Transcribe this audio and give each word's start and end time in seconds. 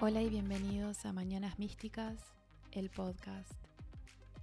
Hola 0.00 0.22
y 0.22 0.28
bienvenidos 0.28 1.04
a 1.06 1.12
Mañanas 1.12 1.58
Místicas, 1.58 2.14
el 2.70 2.88
podcast. 2.88 3.52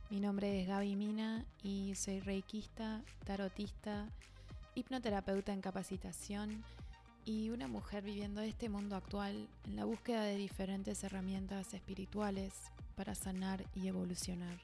Mi 0.10 0.20
nombre 0.20 0.60
es 0.60 0.68
Gaby 0.68 0.98
Mina 0.98 1.46
y 1.64 1.96
soy 1.96 2.20
reikista, 2.20 3.02
tarotista, 3.24 4.10
hipnoterapeuta 4.74 5.54
en 5.54 5.62
capacitación 5.62 6.62
y 7.24 7.52
una 7.52 7.70
mujer 7.70 8.04
viviendo 8.04 8.42
este 8.42 8.68
mundo 8.68 8.98
actual 8.98 9.48
en 9.64 9.78
la 9.78 9.86
búsqueda 9.86 10.24
de 10.24 10.36
diferentes 10.36 11.02
herramientas 11.06 11.74
espirituales 11.74 12.54
para 12.98 13.16
sanar 13.16 13.64
y 13.76 13.88
evolucionar. 13.88 14.60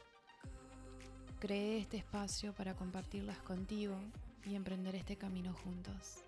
Creé 1.39 1.77
este 1.77 1.95
espacio 1.95 2.51
para 2.51 2.75
compartirlas 2.75 3.37
contigo 3.37 3.95
y 4.43 4.55
emprender 4.55 4.95
este 4.95 5.15
camino 5.15 5.53
juntos. 5.53 6.25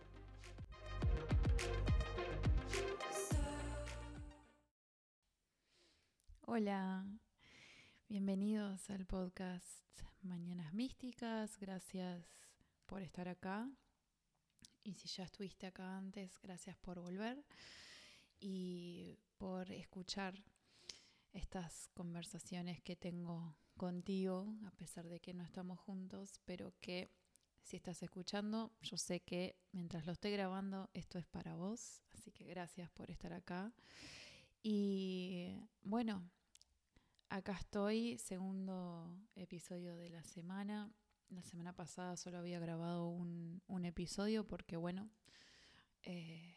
Hola, 6.45 7.05
bienvenidos 8.09 8.89
al 8.89 9.05
podcast 9.05 10.01
Mañanas 10.23 10.73
Místicas, 10.73 11.57
gracias 11.57 12.27
por 12.85 13.01
estar 13.01 13.29
acá. 13.29 13.69
Y 14.83 14.93
si 14.95 15.07
ya 15.07 15.23
estuviste 15.23 15.67
acá 15.67 15.97
antes, 15.97 16.37
gracias 16.41 16.75
por 16.75 16.99
volver 16.99 17.45
y 18.41 19.17
por 19.37 19.71
escuchar 19.71 20.43
estas 21.31 21.87
conversaciones 21.93 22.81
que 22.81 22.97
tengo 22.97 23.55
contigo, 23.77 24.53
a 24.65 24.71
pesar 24.71 25.07
de 25.07 25.21
que 25.21 25.33
no 25.33 25.45
estamos 25.45 25.79
juntos, 25.79 26.41
pero 26.43 26.73
que 26.81 27.09
si 27.61 27.77
estás 27.77 28.03
escuchando, 28.03 28.73
yo 28.81 28.97
sé 28.97 29.21
que 29.21 29.55
mientras 29.71 30.05
lo 30.05 30.11
estoy 30.11 30.31
grabando, 30.31 30.89
esto 30.93 31.17
es 31.17 31.25
para 31.25 31.55
vos, 31.55 32.03
así 32.13 32.33
que 32.33 32.43
gracias 32.43 32.91
por 32.91 33.09
estar 33.09 33.31
acá. 33.31 33.73
Y 34.63 35.59
bueno, 35.81 36.23
acá 37.33 37.53
estoy, 37.53 38.19
segundo 38.19 39.11
episodio 39.35 39.97
de 39.97 40.11
la 40.11 40.23
semana. 40.23 40.93
La 41.29 41.41
semana 41.41 41.73
pasada 41.73 42.15
solo 42.15 42.37
había 42.37 42.59
grabado 42.59 43.07
un, 43.07 43.59
episodio 43.85 44.45
porque, 44.47 44.77
bueno, 44.77 45.09
eh, 46.03 46.55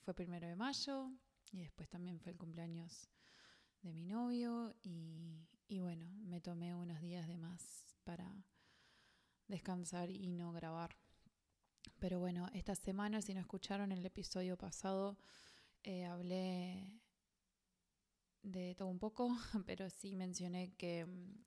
fue 0.00 0.14
primero 0.14 0.48
de 0.48 0.56
mayo 0.56 1.12
y 1.52 1.60
después 1.60 1.90
también 1.90 2.18
fue 2.18 2.32
el 2.32 2.38
cumpleaños 2.38 3.10
de 3.82 3.92
mi 3.92 4.06
novio 4.06 4.74
y, 4.82 5.46
bueno, 5.80 6.10
me 6.22 6.40
tomé 6.40 6.74
unos 6.74 7.02
días 7.02 7.28
de 7.28 7.36
más 7.36 7.98
para 8.04 8.34
descansar 9.48 10.08
y 10.08 10.28
no 10.28 10.52
grabar. 10.52 10.96
Pero 11.98 12.18
bueno, 12.18 12.48
esta 12.54 12.74
semana, 12.74 13.20
si 13.20 13.34
no 13.34 13.40
escucharon 13.40 13.92
el 13.92 14.06
episodio 14.06 14.56
pasado, 14.56 15.18
eh, 15.82 16.06
hablé 16.06 17.03
de 18.44 18.74
todo 18.74 18.88
un 18.88 18.98
poco, 18.98 19.28
pero 19.66 19.90
sí 19.90 20.14
mencioné 20.14 20.72
que 20.76 21.04
mm, 21.04 21.44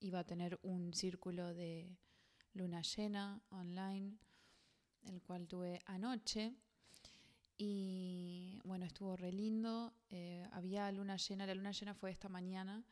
iba 0.00 0.20
a 0.20 0.24
tener 0.24 0.58
un 0.62 0.94
círculo 0.94 1.54
de 1.54 1.96
luna 2.54 2.82
llena 2.82 3.40
online, 3.50 4.16
el 5.02 5.22
cual 5.22 5.46
tuve 5.46 5.80
anoche. 5.86 6.56
Y 7.56 8.60
bueno, 8.64 8.86
estuvo 8.86 9.16
re 9.16 9.32
lindo. 9.32 9.92
Eh, 10.10 10.46
había 10.52 10.90
luna 10.92 11.16
llena, 11.16 11.46
la 11.46 11.54
luna 11.54 11.72
llena 11.72 11.94
fue 11.94 12.10
esta 12.10 12.28
mañana 12.28 12.84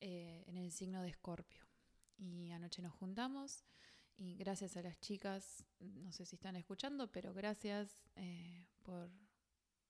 eh, 0.00 0.44
en 0.46 0.56
el 0.56 0.72
signo 0.72 1.02
de 1.02 1.10
Escorpio. 1.10 1.64
Y 2.16 2.50
anoche 2.52 2.82
nos 2.82 2.94
juntamos 2.94 3.64
y 4.16 4.36
gracias 4.36 4.76
a 4.78 4.82
las 4.82 4.98
chicas, 5.00 5.66
no 5.80 6.10
sé 6.12 6.24
si 6.24 6.36
están 6.36 6.56
escuchando, 6.56 7.12
pero 7.12 7.34
gracias 7.34 8.08
por, 8.82 9.10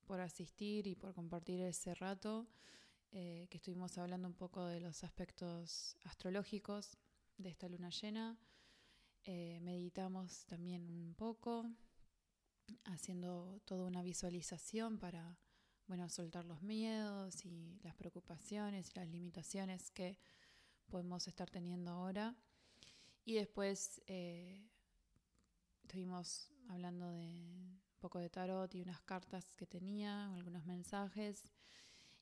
por 0.05 0.21
asistir 0.21 0.89
y 0.89 0.97
por 0.97 1.15
compartir 1.15 1.61
ese 1.61 1.95
rato. 1.95 2.49
Eh, 3.19 3.47
que 3.49 3.57
estuvimos 3.57 3.97
hablando 3.97 4.29
un 4.29 4.35
poco 4.35 4.67
de 4.67 4.79
los 4.79 5.03
aspectos 5.03 5.97
astrológicos 6.05 6.99
de 7.39 7.49
esta 7.49 7.67
luna 7.67 7.89
llena. 7.89 8.37
Eh, 9.25 9.59
meditamos 9.63 10.45
también 10.45 10.91
un 10.91 11.15
poco, 11.15 11.65
haciendo 12.85 13.59
toda 13.65 13.87
una 13.87 14.03
visualización 14.03 14.99
para 14.99 15.39
bueno, 15.87 16.11
soltar 16.11 16.45
los 16.45 16.61
miedos 16.61 17.47
y 17.47 17.81
las 17.83 17.95
preocupaciones 17.95 18.91
y 18.91 18.99
las 18.99 19.09
limitaciones 19.09 19.91
que 19.91 20.19
podemos 20.87 21.27
estar 21.27 21.49
teniendo 21.49 21.93
ahora. 21.93 22.37
Y 23.25 23.37
después 23.37 24.03
eh, 24.09 24.63
estuvimos 25.85 26.53
hablando 26.69 27.13
de 27.13 27.23
un 27.23 27.81
poco 27.99 28.19
de 28.19 28.29
tarot 28.29 28.75
y 28.75 28.83
unas 28.83 29.01
cartas 29.01 29.55
que 29.55 29.67
tenía, 29.67 30.35
algunos 30.35 30.67
mensajes. 30.67 31.51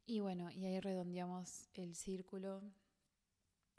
Y 0.06 0.20
bueno, 0.20 0.50
y 0.50 0.66
ahí 0.66 0.80
redondeamos 0.80 1.70
el 1.74 1.94
círculo 1.94 2.62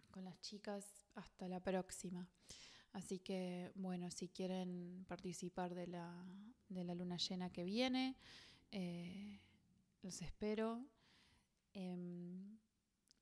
con 0.09 0.25
las 0.25 0.39
chicas 0.41 1.03
hasta 1.13 1.47
la 1.47 1.59
próxima. 1.59 2.27
Así 2.93 3.19
que 3.19 3.71
bueno, 3.75 4.09
si 4.09 4.29
quieren 4.29 5.05
participar 5.07 5.75
de 5.75 5.85
la, 5.85 6.25
de 6.69 6.83
la 6.83 6.95
luna 6.95 7.17
llena 7.17 7.51
que 7.51 7.63
viene, 7.63 8.15
eh, 8.71 9.39
los 10.01 10.21
espero. 10.21 10.83
Em, 11.73 12.57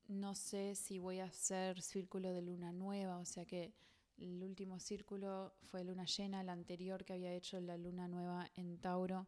no 0.08 0.34
sé 0.34 0.74
si 0.74 0.98
voy 0.98 1.18
a 1.18 1.26
hacer 1.26 1.82
círculo 1.82 2.32
de 2.32 2.40
luna 2.40 2.72
nueva, 2.72 3.18
o 3.18 3.24
sea 3.26 3.44
que 3.44 3.74
el 4.16 4.42
último 4.42 4.78
círculo 4.78 5.54
fue 5.64 5.84
luna 5.84 6.04
llena, 6.06 6.40
el 6.40 6.48
anterior 6.48 7.04
que 7.04 7.14
había 7.14 7.34
hecho 7.34 7.60
la 7.60 7.76
luna 7.76 8.06
nueva 8.06 8.48
en 8.54 8.78
Tauro 8.78 9.26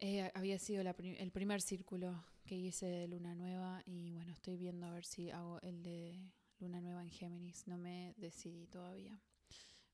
eh, 0.00 0.30
había 0.34 0.58
sido 0.58 0.82
el 0.82 1.30
primer 1.30 1.60
círculo 1.60 2.24
que 2.44 2.54
hice 2.54 2.86
de 2.86 3.08
Luna 3.08 3.34
Nueva 3.34 3.82
y 3.86 4.10
bueno, 4.10 4.32
estoy 4.32 4.56
viendo 4.56 4.86
a 4.86 4.92
ver 4.92 5.04
si 5.04 5.30
hago 5.30 5.60
el 5.62 5.82
de 5.82 6.20
Luna 6.58 6.80
Nueva 6.80 7.02
en 7.02 7.10
Géminis. 7.10 7.66
No 7.66 7.78
me 7.78 8.14
decidí 8.18 8.66
todavía. 8.66 9.20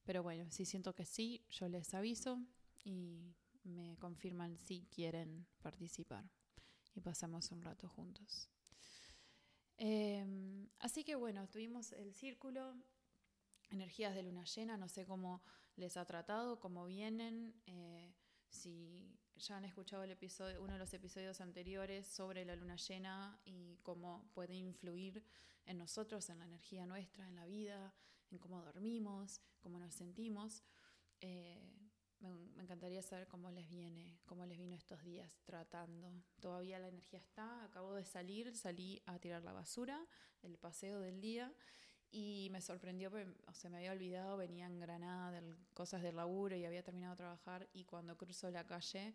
Pero 0.04 0.22
bueno, 0.22 0.50
si 0.50 0.64
siento 0.64 0.94
que 0.94 1.04
sí, 1.04 1.44
yo 1.50 1.68
les 1.68 1.94
aviso 1.94 2.40
y 2.84 3.36
me 3.62 3.96
confirman 3.98 4.58
si 4.58 4.86
quieren 4.86 5.46
participar 5.62 6.24
y 6.94 7.00
pasamos 7.00 7.52
un 7.52 7.62
rato 7.62 7.88
juntos. 7.88 8.48
Em, 9.76 10.68
así 10.80 11.04
que 11.04 11.14
bueno, 11.14 11.48
tuvimos 11.48 11.92
el 11.92 12.12
círculo, 12.14 12.74
energías 13.70 14.14
de 14.14 14.24
luna 14.24 14.44
llena, 14.44 14.76
no 14.76 14.88
sé 14.88 15.06
cómo 15.06 15.42
les 15.76 15.96
ha 15.96 16.04
tratado, 16.04 16.58
cómo 16.58 16.84
vienen. 16.84 17.54
Eh, 17.66 18.12
si 18.48 19.19
ya 19.40 19.56
han 19.56 19.64
escuchado 19.64 20.02
el 20.02 20.10
episodio, 20.10 20.62
uno 20.62 20.74
de 20.74 20.78
los 20.78 20.92
episodios 20.92 21.40
anteriores 21.40 22.06
sobre 22.06 22.44
la 22.44 22.54
luna 22.56 22.76
llena 22.76 23.40
y 23.44 23.78
cómo 23.82 24.30
puede 24.34 24.54
influir 24.54 25.24
en 25.64 25.78
nosotros, 25.78 26.28
en 26.28 26.38
la 26.38 26.44
energía 26.44 26.84
nuestra, 26.84 27.26
en 27.26 27.36
la 27.36 27.46
vida, 27.46 27.94
en 28.30 28.38
cómo 28.38 28.62
dormimos, 28.62 29.40
cómo 29.60 29.78
nos 29.78 29.94
sentimos, 29.94 30.62
eh, 31.20 31.72
me, 32.20 32.28
encantaría 32.60 33.02
saber 33.02 33.26
cómo 33.28 33.50
les 33.50 33.68
viene, 33.68 34.20
cómo 34.26 34.44
les 34.44 34.58
vino 34.58 34.76
estos 34.76 35.02
días 35.02 35.40
tratando. 35.44 36.22
Todavía 36.40 36.78
la 36.78 36.88
energía 36.88 37.18
está, 37.18 37.64
acabo 37.64 37.94
de 37.94 38.04
salir, 38.04 38.54
salí 38.54 39.02
a 39.06 39.18
tirar 39.18 39.42
la 39.42 39.52
basura, 39.52 40.06
el 40.42 40.58
paseo 40.58 41.00
del 41.00 41.20
día 41.20 41.52
y 42.12 42.48
me 42.50 42.60
sorprendió, 42.60 43.10
o 43.46 43.54
sea, 43.54 43.70
me 43.70 43.78
había 43.78 43.92
olvidado, 43.92 44.36
venía 44.36 44.66
en 44.66 44.80
Granada, 44.80 45.30
de 45.30 45.54
cosas 45.74 46.02
del 46.02 46.16
laburo 46.16 46.56
y 46.56 46.64
había 46.64 46.82
terminado 46.82 47.14
de 47.14 47.18
trabajar 47.18 47.68
y 47.72 47.84
cuando 47.84 48.16
cruzo 48.16 48.50
la 48.50 48.66
calle 48.66 49.14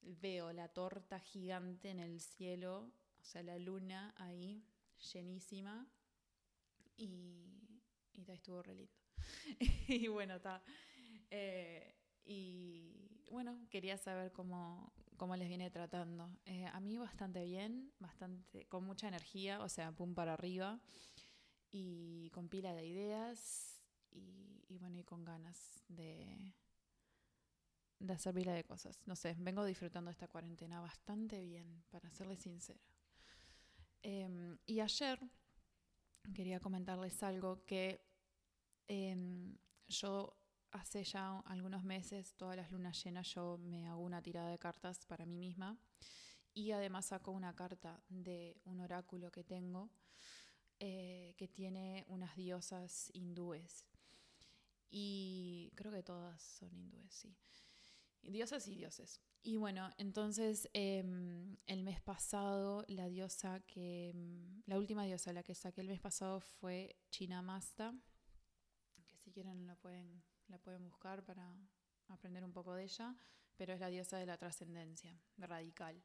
veo 0.00 0.52
la 0.52 0.68
torta 0.68 1.18
gigante 1.18 1.90
en 1.90 1.98
el 1.98 2.20
cielo, 2.20 2.92
o 3.20 3.24
sea, 3.24 3.42
la 3.42 3.58
luna 3.58 4.14
ahí 4.16 4.64
llenísima 5.12 5.88
y, 6.96 7.80
y 8.12 8.30
estuvo 8.30 8.62
re 8.62 8.74
lindo. 8.74 8.92
y 9.88 10.06
bueno, 10.08 10.36
está. 10.36 10.62
Eh, 11.30 11.94
y 12.24 13.08
bueno, 13.30 13.58
quería 13.70 13.96
saber 13.96 14.30
cómo, 14.32 14.92
cómo 15.16 15.34
les 15.36 15.48
viene 15.48 15.70
tratando. 15.70 16.30
Eh, 16.44 16.66
a 16.66 16.78
mí 16.80 16.96
bastante 16.96 17.44
bien, 17.44 17.92
bastante, 17.98 18.66
con 18.66 18.84
mucha 18.84 19.08
energía, 19.08 19.60
o 19.62 19.68
sea, 19.68 19.90
pum 19.90 20.14
para 20.14 20.34
arriba 20.34 20.80
y 21.76 22.30
con 22.30 22.48
pila 22.48 22.72
de 22.72 22.86
ideas 22.86 23.82
y, 24.12 24.78
bueno, 24.78 24.96
y 24.96 25.02
con 25.02 25.24
ganas 25.24 25.82
de, 25.88 26.54
de 27.98 28.12
hacer 28.12 28.32
pila 28.32 28.52
de 28.52 28.62
cosas. 28.62 29.02
No 29.06 29.16
sé, 29.16 29.34
vengo 29.40 29.64
disfrutando 29.64 30.08
esta 30.12 30.28
cuarentena 30.28 30.80
bastante 30.80 31.40
bien, 31.40 31.82
para 31.90 32.08
serles 32.12 32.38
sincera. 32.38 32.80
Em, 34.02 34.56
y 34.66 34.78
ayer 34.78 35.18
quería 36.32 36.60
comentarles 36.60 37.20
algo 37.24 37.64
que 37.64 38.00
em, 38.86 39.58
yo 39.88 40.36
hace 40.70 41.02
ya 41.02 41.40
algunos 41.40 41.82
meses, 41.82 42.36
todas 42.36 42.56
las 42.56 42.70
lunas 42.70 43.02
llenas, 43.02 43.26
yo 43.34 43.58
me 43.58 43.88
hago 43.88 44.02
una 44.02 44.22
tirada 44.22 44.50
de 44.50 44.60
cartas 44.60 45.06
para 45.06 45.26
mí 45.26 45.36
misma 45.36 45.76
y 46.52 46.70
además 46.70 47.06
saco 47.06 47.32
una 47.32 47.52
carta 47.56 48.00
de 48.08 48.60
un 48.64 48.80
oráculo 48.80 49.32
que 49.32 49.42
tengo 49.42 49.90
eh, 50.86 51.32
que 51.38 51.48
tiene 51.48 52.04
unas 52.08 52.36
diosas 52.36 53.10
hindúes. 53.14 53.86
Y 54.90 55.72
creo 55.76 55.90
que 55.90 56.02
todas 56.02 56.42
son 56.42 56.76
hindúes, 56.76 57.10
sí. 57.10 57.34
Diosas 58.20 58.68
y 58.68 58.74
dioses. 58.74 59.18
Y 59.42 59.56
bueno, 59.56 59.90
entonces 59.96 60.68
em, 60.74 61.56
el 61.66 61.84
mes 61.84 62.02
pasado 62.02 62.84
la 62.88 63.08
diosa 63.08 63.60
que, 63.60 64.10
em, 64.10 64.62
la 64.66 64.76
última 64.76 65.04
diosa 65.04 65.32
la 65.32 65.42
que 65.42 65.54
saqué 65.54 65.80
el 65.80 65.88
mes 65.88 66.00
pasado 66.00 66.40
fue 66.40 66.96
Chinamasta, 67.10 67.94
que 69.06 69.16
si 69.16 69.32
quieren 69.32 69.66
la 69.66 69.76
pueden, 69.76 70.22
la 70.48 70.58
pueden 70.58 70.84
buscar 70.84 71.24
para 71.24 71.56
aprender 72.08 72.44
un 72.44 72.52
poco 72.52 72.74
de 72.74 72.84
ella, 72.84 73.16
pero 73.56 73.72
es 73.72 73.80
la 73.80 73.88
diosa 73.88 74.18
de 74.18 74.26
la 74.26 74.36
trascendencia, 74.36 75.18
radical. 75.38 76.02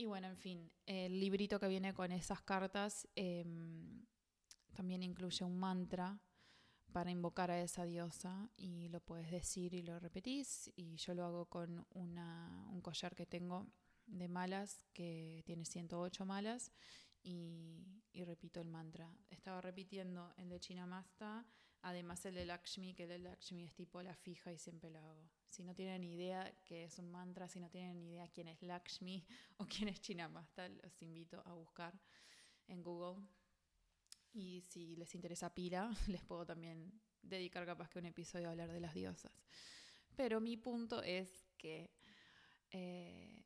Y 0.00 0.06
bueno, 0.06 0.28
en 0.28 0.38
fin, 0.38 0.72
el 0.86 1.20
librito 1.20 1.60
que 1.60 1.68
viene 1.68 1.92
con 1.92 2.10
esas 2.10 2.40
cartas 2.40 3.06
em, 3.16 4.06
también 4.72 5.02
incluye 5.02 5.44
un 5.44 5.58
mantra 5.58 6.18
para 6.90 7.10
invocar 7.10 7.50
a 7.50 7.60
esa 7.60 7.84
diosa 7.84 8.48
y 8.56 8.88
lo 8.88 9.00
puedes 9.00 9.30
decir 9.30 9.74
y 9.74 9.82
lo 9.82 10.00
repetís 10.00 10.72
y 10.74 10.96
yo 10.96 11.12
lo 11.12 11.26
hago 11.26 11.44
con 11.50 11.86
una, 11.90 12.66
un 12.70 12.80
collar 12.80 13.14
que 13.14 13.26
tengo 13.26 13.66
de 14.06 14.26
malas 14.26 14.86
que 14.94 15.42
tiene 15.44 15.66
108 15.66 16.24
malas 16.24 16.72
y, 17.22 17.84
repito 18.24 18.62
el 18.62 18.68
mantra. 18.68 19.14
Estaba 19.28 19.60
repitiendo 19.60 20.32
el 20.38 20.48
de 20.48 20.60
Chinamasta, 20.60 21.44
además 21.82 22.24
el 22.24 22.36
de 22.36 22.46
Lakshmi, 22.46 22.94
que 22.94 23.02
el 23.02 23.10
de 23.10 23.18
Lakshmi 23.18 23.64
es 23.64 23.74
tipo 23.74 24.02
la 24.02 24.16
fija 24.16 24.50
y 24.50 24.56
siempre 24.56 24.88
lo 24.88 25.00
hago. 25.00 25.30
Si 25.50 25.64
no 25.64 25.74
tienen 25.74 26.04
idea 26.04 26.54
qué 26.64 26.84
es 26.84 26.98
un 26.98 27.10
mantra, 27.10 27.48
si 27.48 27.58
no 27.58 27.68
tienen 27.68 27.98
idea 27.98 28.28
quién 28.28 28.46
es 28.48 28.62
Lakshmi 28.62 29.26
o 29.58 29.66
quién 29.66 29.88
es 29.88 30.00
Chinamasta, 30.00 30.68
los 30.68 31.02
invito 31.02 31.42
a 31.44 31.52
buscar 31.52 31.92
en 32.68 32.82
Google 32.82 33.26
y 34.32 34.62
si 34.62 34.94
les 34.94 35.12
interesa 35.16 35.52
pila, 35.52 35.90
les 36.06 36.22
puedo 36.22 36.46
también 36.46 36.92
dedicar 37.20 37.66
capaz 37.66 37.90
que 37.90 37.98
un 37.98 38.06
episodio 38.06 38.46
a 38.46 38.52
hablar 38.52 38.72
de 38.72 38.80
las 38.80 38.94
diosas. 38.94 39.32
Pero 40.16 40.40
mi 40.40 40.56
punto 40.56 41.02
es 41.02 41.44
que 41.58 41.90
eh, 42.70 43.44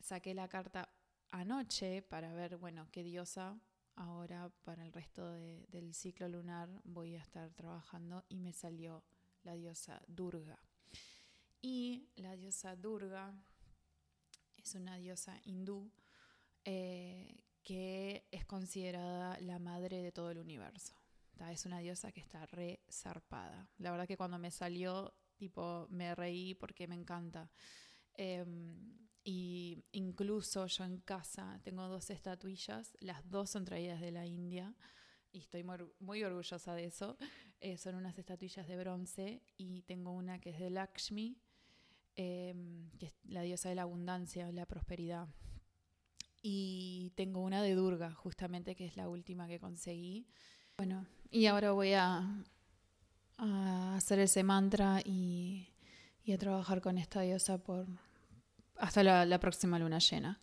saqué 0.00 0.34
la 0.34 0.48
carta 0.48 0.92
anoche 1.30 2.02
para 2.02 2.34
ver, 2.34 2.56
bueno, 2.56 2.88
qué 2.90 3.04
diosa 3.04 3.58
ahora 3.94 4.50
para 4.64 4.82
el 4.84 4.92
resto 4.92 5.30
del 5.32 5.94
ciclo 5.94 6.28
lunar 6.28 6.68
voy 6.84 7.14
a 7.14 7.20
estar 7.20 7.52
trabajando 7.54 8.24
y 8.28 8.38
me 8.38 8.52
salió 8.52 9.04
la 9.44 9.54
diosa 9.54 10.02
Durga. 10.08 10.58
Y 11.62 12.10
la 12.16 12.36
diosa 12.36 12.76
Durga 12.76 13.32
es 14.56 14.74
una 14.74 14.96
diosa 14.96 15.40
hindú 15.44 15.90
eh, 16.64 17.44
que 17.62 18.26
es 18.30 18.44
considerada 18.44 19.38
la 19.40 19.58
madre 19.58 20.02
de 20.02 20.12
todo 20.12 20.30
el 20.30 20.38
universo. 20.38 20.94
Es 21.50 21.66
una 21.66 21.80
diosa 21.80 22.12
que 22.12 22.20
está 22.20 22.46
re 22.46 22.80
zarpada. 22.90 23.68
La 23.78 23.90
verdad 23.90 24.06
que 24.06 24.16
cuando 24.16 24.38
me 24.38 24.50
salió, 24.50 25.14
tipo, 25.36 25.88
me 25.90 26.14
reí 26.14 26.54
porque 26.54 26.86
me 26.86 26.94
encanta. 26.94 27.50
Em, 28.14 29.08
y 29.24 29.84
incluso 29.92 30.66
yo 30.66 30.84
en 30.84 30.98
casa 30.98 31.60
tengo 31.64 31.88
dos 31.88 32.10
estatuillas, 32.10 32.96
las 33.00 33.28
dos 33.28 33.50
son 33.50 33.64
traídas 33.64 34.00
de 34.00 34.12
la 34.12 34.26
India 34.26 34.76
y 35.32 35.38
estoy 35.40 35.64
muy, 35.64 36.22
orgullosa 36.22 36.74
de 36.74 36.84
eso. 36.84 37.16
Eh, 37.60 37.76
son 37.78 37.94
unas 37.94 38.18
estatuillas 38.18 38.66
de 38.66 38.76
bronce 38.76 39.42
y 39.56 39.82
tengo 39.82 40.12
una 40.12 40.40
que 40.40 40.50
es 40.50 40.58
de 40.58 40.70
Lakshmi, 40.70 41.38
em, 42.16 42.90
que 42.98 43.06
es 43.06 43.14
la 43.24 43.42
diosa 43.42 43.68
de 43.68 43.74
la 43.74 43.82
abundancia, 43.82 44.50
la 44.52 44.66
prosperidad. 44.66 45.28
Y 46.42 47.12
tengo 47.14 47.40
una 47.40 47.62
de 47.62 47.74
Durga, 47.74 48.12
justamente, 48.12 48.74
que 48.74 48.84
es 48.84 48.96
la 48.96 49.08
última 49.08 49.46
que 49.46 49.60
conseguí. 49.60 50.26
Bueno, 50.76 51.06
y 51.30 51.46
ahora 51.46 51.72
voy 51.72 51.92
a, 51.92 52.44
hacer 53.96 54.18
ese 54.18 54.42
mantra 54.42 55.00
y, 55.04 55.68
a 56.32 56.38
trabajar 56.38 56.80
con 56.80 56.98
esta 56.98 57.20
diosa 57.22 57.58
por 57.58 57.86
hasta 58.78 59.02
la, 59.02 59.38
próxima 59.38 59.78
luna 59.78 59.98
llena. 59.98 60.40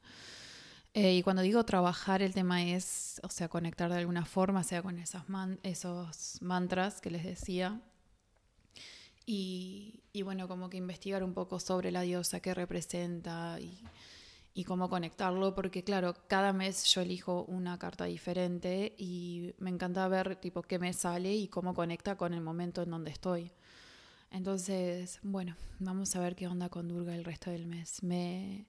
Eh, 0.94 1.15
y 1.15 1.24
cuando 1.24 1.42
digo 1.42 1.63
trabajar, 1.65 2.22
el 2.22 2.33
tema 2.33 2.63
es, 2.63 3.19
o 3.24 3.30
sea, 3.30 3.50
conectar 3.50 3.92
de 3.92 3.98
alguna 3.98 4.25
forma, 4.25 4.63
sea 4.63 4.81
con 4.81 4.98
esos 4.98 6.42
mantras 6.42 7.01
que 7.01 7.12
les 7.12 7.24
decía. 7.24 7.81
Y, 9.31 10.02
y, 10.12 10.24
bueno, 10.24 10.48
como 10.48 10.72
que 10.72 10.78
investigar 10.78 11.24
un 11.24 11.36
poco 11.36 11.60
sobre 11.60 11.92
la 11.92 12.02
diosa, 12.02 12.40
qué 12.40 12.56
representa 12.56 13.60
y, 13.60 13.84
y 14.56 14.64
cómo 14.64 14.90
conectarlo, 14.90 15.54
porque 15.54 15.84
claro, 15.84 16.16
cada 16.28 16.52
mes 16.52 16.84
yo 16.86 17.02
elijo 17.02 17.44
una 17.44 17.78
carta 17.78 18.06
diferente 18.06 18.96
y 18.98 19.54
me 19.60 19.70
encanta 19.70 20.08
ver 20.08 20.38
tipo 20.38 20.64
qué 20.64 20.80
me 20.80 20.94
sale 20.94 21.36
y 21.36 21.48
cómo 21.48 21.76
conecta 21.76 22.18
con 22.18 22.34
el 22.34 22.42
momento 22.42 22.81
en 22.81 22.90
donde 22.90 23.12
estoy. 23.12 23.52
Entonces, 24.31 25.20
bueno, 25.22 25.56
vamos 25.78 26.16
a 26.16 26.22
ver 26.22 26.36
qué 26.36 26.48
onda 26.48 26.70
con 26.70 26.88
Durga 26.88 27.14
el 27.14 27.24
resto 27.24 27.52
del 27.52 27.68
mes. 27.68 28.02
Me 28.02 28.66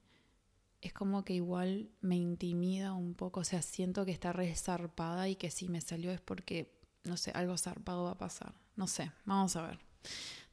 es 0.83 0.93
como 0.93 1.25
que 1.25 1.33
igual 1.33 1.89
me 2.03 2.17
intimida 2.17 2.93
un 2.93 3.15
poco, 3.15 3.41
o 3.41 3.45
sea, 3.45 3.63
siento 3.63 4.05
que 4.05 4.13
está 4.13 4.35
re 4.35 4.55
zarpada 4.55 5.27
y 5.27 5.37
que 5.37 5.51
si 5.51 5.71
me 5.71 5.81
salió 5.81 6.11
es 6.11 6.21
porque 6.21 6.79
no 7.05 7.17
sé, 7.17 7.31
algo 7.31 7.57
zarpado 7.57 8.05
va 8.05 8.11
a 8.11 8.19
pasar. 8.19 8.53
No 8.77 8.87
sé, 8.87 9.11
vamos 9.25 9.57
a 9.57 9.63
ver. 9.63 9.79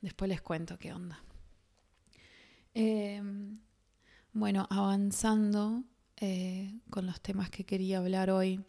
Después 0.01 0.29
les 0.29 0.41
cuento 0.41 0.77
qué 0.77 0.93
onda. 0.93 1.21
Eh, 2.73 3.21
bueno, 4.33 4.67
avanzando 4.69 5.83
eh, 6.17 6.79
con 6.89 7.05
los 7.05 7.21
temas 7.21 7.49
que 7.49 7.63
quería 7.63 7.97
hablar 7.97 8.29
hoy, 8.29 8.63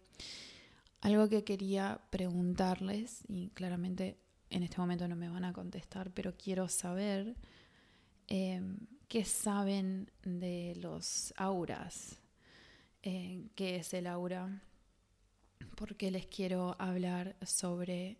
algo 1.00 1.28
que 1.28 1.44
quería 1.44 2.00
preguntarles, 2.10 3.22
y 3.28 3.50
claramente 3.50 4.19
en 4.50 4.62
este 4.62 4.78
momento 4.78 5.06
no 5.08 5.16
me 5.16 5.28
van 5.28 5.44
a 5.44 5.52
contestar, 5.52 6.10
pero 6.10 6.36
quiero 6.36 6.69
saber 6.69 7.36
em, 8.26 8.78
qué 9.08 9.24
saben 9.24 10.10
de 10.24 10.74
los 10.81 11.34
auras, 11.36 12.19
eh, 13.02 13.48
qué 13.54 13.76
es 13.76 13.92
el 13.94 14.06
aura, 14.06 14.62
porque 15.76 16.10
les 16.10 16.26
quiero 16.26 16.76
hablar 16.78 17.36
sobre 17.44 18.19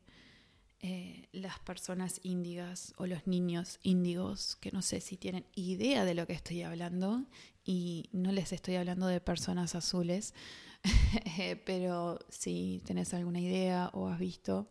eh, 0.81 1.29
las 1.33 1.59
personas 1.59 2.21
índigas 2.23 2.95
o 2.99 3.07
los 3.07 3.27
niños 3.27 3.81
índigos, 3.83 4.57
que 4.57 4.71
no 4.71 4.81
sé 4.81 5.01
si 5.01 5.17
tienen 5.17 5.45
idea 5.57 6.05
de 6.05 6.15
lo 6.15 6.27
que 6.27 6.35
estoy 6.35 6.63
hablando 6.63 7.25
y 7.65 8.09
no 8.13 8.31
les 8.31 8.53
estoy 8.53 8.77
hablando 8.77 9.09
de 9.09 9.21
personas 9.21 9.75
azules, 9.75 10.35
pero 11.67 12.21
si 12.29 12.81
tenés 12.85 13.13
alguna 13.13 13.41
idea 13.41 13.91
o 13.93 14.09
has 14.09 14.21
visto, 14.21 14.69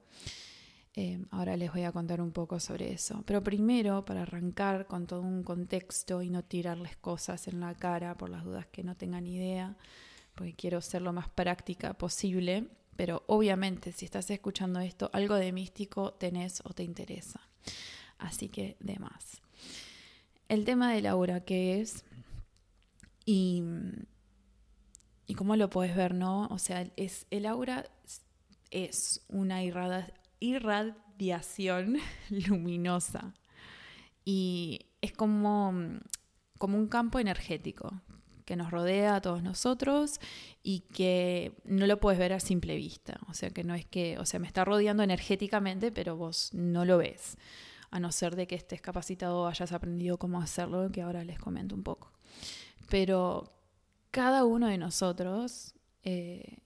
eh, 0.95 1.19
ahora 1.29 1.57
les 1.57 1.71
voy 1.73 1.83
a 1.83 1.91
contar 1.91 2.21
un 2.21 2.31
poco 2.31 2.59
sobre 2.59 2.93
eso. 2.93 3.23
Pero 3.25 3.43
primero, 3.43 4.05
para 4.05 4.21
arrancar 4.21 4.87
con 4.87 5.07
todo 5.07 5.21
un 5.21 5.43
contexto 5.43 6.21
y 6.21 6.29
no 6.29 6.43
tirarles 6.43 6.95
cosas 6.95 7.47
en 7.49 7.59
la 7.59 7.75
cara 7.75 8.17
por 8.17 8.29
las 8.29 8.45
dudas 8.45 8.65
que 8.67 8.83
no 8.83 8.95
tengan 8.95 9.27
idea, 9.27 9.75
porque 10.33 10.55
quiero 10.55 10.81
ser 10.81 11.01
lo 11.01 11.11
más 11.11 11.27
práctica 11.27 11.93
posible 11.93 12.69
pero 12.97 13.23
obviamente 13.27 13.93
si 13.93 14.05
estás 14.05 14.29
escuchando 14.31 14.79
esto, 14.81 15.09
algo 15.13 15.35
de 15.35 15.53
místico 15.53 16.13
tenés 16.13 16.61
o 16.65 16.73
te 16.73 16.83
interesa. 16.83 17.39
Así 18.17 18.49
que 18.49 18.75
de 18.79 18.97
más. 18.97 19.41
El 20.49 20.65
tema 20.65 20.91
del 20.91 21.05
aura, 21.05 21.45
¿qué 21.45 21.79
es? 21.79 22.03
Y, 23.25 23.63
y 25.27 25.35
cómo 25.35 25.55
lo 25.55 25.69
puedes 25.69 25.95
ver, 25.95 26.15
¿no? 26.15 26.47
O 26.47 26.57
sea, 26.57 26.89
es, 26.95 27.27
el 27.29 27.45
aura 27.45 27.85
es 28.71 29.21
una 29.29 29.61
irradiación 30.39 31.97
luminosa 32.29 33.33
y 34.25 34.87
es 35.01 35.13
como, 35.13 35.73
como 36.57 36.77
un 36.77 36.87
campo 36.87 37.19
energético 37.19 38.01
que 38.47 38.55
nos 38.55 38.71
rodea 38.71 39.17
a 39.17 39.21
todos 39.21 39.43
nosotros 39.43 40.21
y 40.63 40.79
que 40.79 41.51
no 41.65 41.85
lo 41.85 41.99
puedes 41.99 42.17
ver 42.17 42.31
a 42.31 42.39
simple 42.39 42.77
vista. 42.77 43.19
O 43.27 43.33
sea, 43.33 43.49
que 43.49 43.65
no 43.65 43.75
es 43.75 43.85
que, 43.85 44.17
o 44.19 44.25
sea, 44.25 44.39
me 44.39 44.47
está 44.47 44.63
rodeando 44.63 45.03
energéticamente, 45.03 45.91
pero 45.91 46.15
vos 46.15 46.51
no 46.53 46.85
lo 46.85 46.97
ves, 46.97 47.37
a 47.91 47.99
no 47.99 48.09
ser 48.13 48.37
de 48.37 48.47
que 48.47 48.55
estés 48.55 48.79
capacitado 48.79 49.47
hayas 49.47 49.73
aprendido 49.73 50.17
cómo 50.17 50.41
hacerlo, 50.41 50.89
que 50.93 51.01
ahora 51.01 51.25
les 51.25 51.37
comento 51.37 51.75
un 51.75 51.83
poco. 51.83 52.13
Pero 52.87 53.51
cada 54.11 54.45
uno 54.45 54.67
de 54.67 54.77
nosotros, 54.77 55.75
eh, 56.03 56.59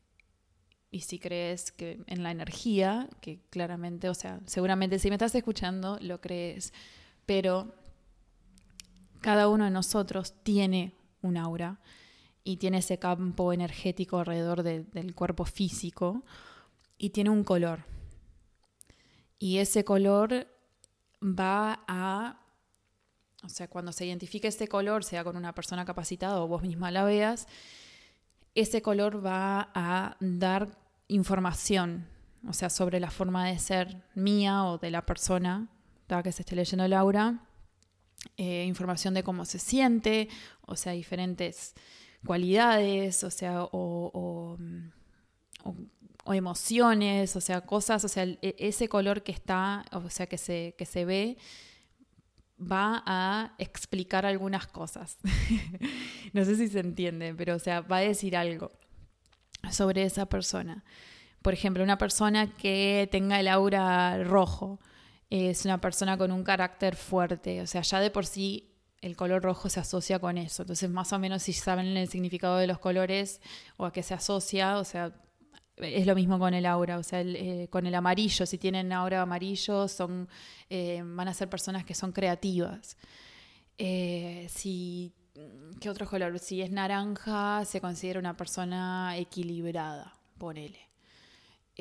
y 0.92 1.00
si 1.00 1.18
crees 1.18 1.72
que 1.72 2.00
en 2.06 2.22
la 2.22 2.30
energía, 2.30 3.10
que 3.22 3.40
claramente, 3.50 4.08
o 4.08 4.14
sea, 4.14 4.40
seguramente 4.46 5.00
si 5.00 5.10
me 5.10 5.16
estás 5.16 5.34
escuchando, 5.34 5.98
lo 6.00 6.22
crees, 6.22 6.74
pero 7.26 7.74
cada 9.20 9.48
uno 9.48 9.64
de 9.66 9.72
nosotros 9.72 10.36
tiene 10.44 11.01
un 11.22 11.38
aura 11.38 11.80
y 12.44 12.58
tiene 12.58 12.80
ese 12.80 12.98
campo 12.98 13.54
energético 13.54 14.20
alrededor 14.20 14.64
del 14.64 15.16
cuerpo 15.16 15.46
físico 15.46 16.24
y 16.98 17.12
tiene 17.12 17.30
un 17.30 17.44
color. 17.44 17.86
Y 19.40 19.58
ese 19.58 19.84
color 19.84 20.48
va 21.22 21.84
a, 21.88 22.40
o 23.44 23.50
sea, 23.50 23.68
cuando 23.68 23.92
se 23.92 24.06
identifique 24.06 24.48
ese 24.48 24.68
color, 24.68 25.04
sea 25.04 25.24
con 25.24 25.36
una 25.36 25.54
persona 25.54 25.86
capacitada 25.86 26.42
o 26.42 26.48
vos 26.48 26.62
misma 26.62 26.92
la 26.92 27.04
veas, 27.04 27.48
ese 28.54 28.82
color 28.82 29.26
va 29.26 29.70
a 29.74 30.18
dar 30.20 30.78
información, 31.08 32.08
o 32.48 32.54
sea, 32.54 32.70
sobre 32.70 33.00
la 33.00 33.12
forma 33.12 33.48
de 33.48 33.60
ser 33.60 34.04
mía 34.16 34.66
o 34.66 34.78
de 34.78 34.92
la 34.92 35.06
persona 35.06 35.70
que 36.22 36.32
se 36.34 36.42
esté 36.42 36.58
leyendo 36.58 36.84
el 36.84 36.92
aura 36.92 37.40
eh, 38.38 38.66
información 38.66 39.14
de 39.14 39.24
cómo 39.24 39.46
se 39.46 39.60
siente, 39.60 40.30
o 40.62 40.76
sea, 40.76 40.94
diferentes 40.94 41.74
cualidades, 42.26 43.24
o 43.24 43.32
sea, 43.32 43.68
o, 43.72 44.58
emociones, 46.28 47.36
o 47.36 47.42
sea, 47.42 47.62
cosas, 47.62 48.06
o 48.06 48.08
sea, 48.08 48.24
e, 48.24 48.56
ese 48.58 48.88
color 48.88 49.24
que 49.24 49.32
está, 49.32 49.86
o 49.92 50.10
sea, 50.10 50.28
que 50.28 50.38
se, 50.38 50.76
que 50.78 50.86
se 50.86 51.04
ve, 51.04 51.38
va 52.60 53.04
a 53.06 53.54
explicar 53.58 54.26
algunas 54.26 54.68
cosas. 54.68 55.18
no 56.34 56.46
sé 56.46 56.56
si 56.56 56.68
se 56.68 56.80
entiende, 56.80 57.34
pero 57.36 57.56
o 57.56 57.60
sea, 57.60 57.82
va 57.82 57.98
a 57.98 58.02
decir 58.02 58.38
algo 58.38 58.72
sobre 59.72 60.04
esa 60.04 60.28
persona. 60.28 60.84
Por 61.42 61.54
ejemplo, 61.54 61.84
una 61.84 61.98
persona 61.98 62.56
que 62.56 63.10
tenga 63.12 63.40
el 63.40 63.48
aura 63.48 64.24
rojo 64.24 64.80
es 65.32 65.64
una 65.64 65.80
persona 65.80 66.18
con 66.18 66.32
un 66.32 66.44
carácter 66.44 66.96
fuerte, 66.98 67.62
o 67.62 67.68
sea, 67.68 67.82
ya 67.82 68.02
de 68.02 68.12
por 68.12 68.26
sí 68.26 68.68
el 69.02 69.16
color 69.16 69.42
rojo 69.42 69.70
se 69.70 69.80
asocia 69.80 70.20
con 70.20 70.38
eso. 70.38 70.64
Entonces, 70.64 70.90
más 70.90 71.12
o 71.14 71.20
menos 71.20 71.44
si 71.44 71.54
saben 71.54 71.98
el 71.98 72.08
significado 72.10 72.58
de 72.58 72.68
los 72.68 72.80
colores 72.80 73.42
o 73.78 73.86
a 73.86 73.94
qué 73.94 74.04
se 74.04 74.14
asocia, 74.14 74.78
o 74.78 74.84
sea, 74.84 75.16
es 75.78 76.06
lo 76.06 76.16
mismo 76.16 76.38
con 76.38 76.54
el 76.54 76.66
aura, 76.66 77.00
o 77.00 77.04
sea, 77.04 77.22
eh, 77.22 77.68
con 77.72 77.88
el 77.88 77.96
amarillo, 77.96 78.46
si 78.46 78.58
tienen 78.58 78.92
aura 78.92 79.22
amarillo, 79.22 79.88
son, 79.88 80.28
eh, 80.70 81.02
van 81.04 81.30
a 81.30 81.34
ser 81.34 81.50
personas 81.50 81.86
que 81.86 81.96
son 81.96 82.12
creativas. 82.12 82.98
Eh, 83.78 84.48
si, 84.50 85.14
¿Qué 85.80 85.90
otro 85.90 86.06
color? 86.08 86.38
Si 86.40 86.62
es 86.62 86.72
naranja, 86.72 87.64
se 87.66 87.80
considera 87.80 88.20
una 88.20 88.36
persona 88.36 89.18
equilibrada, 89.18 90.14
ponele. 90.38 90.91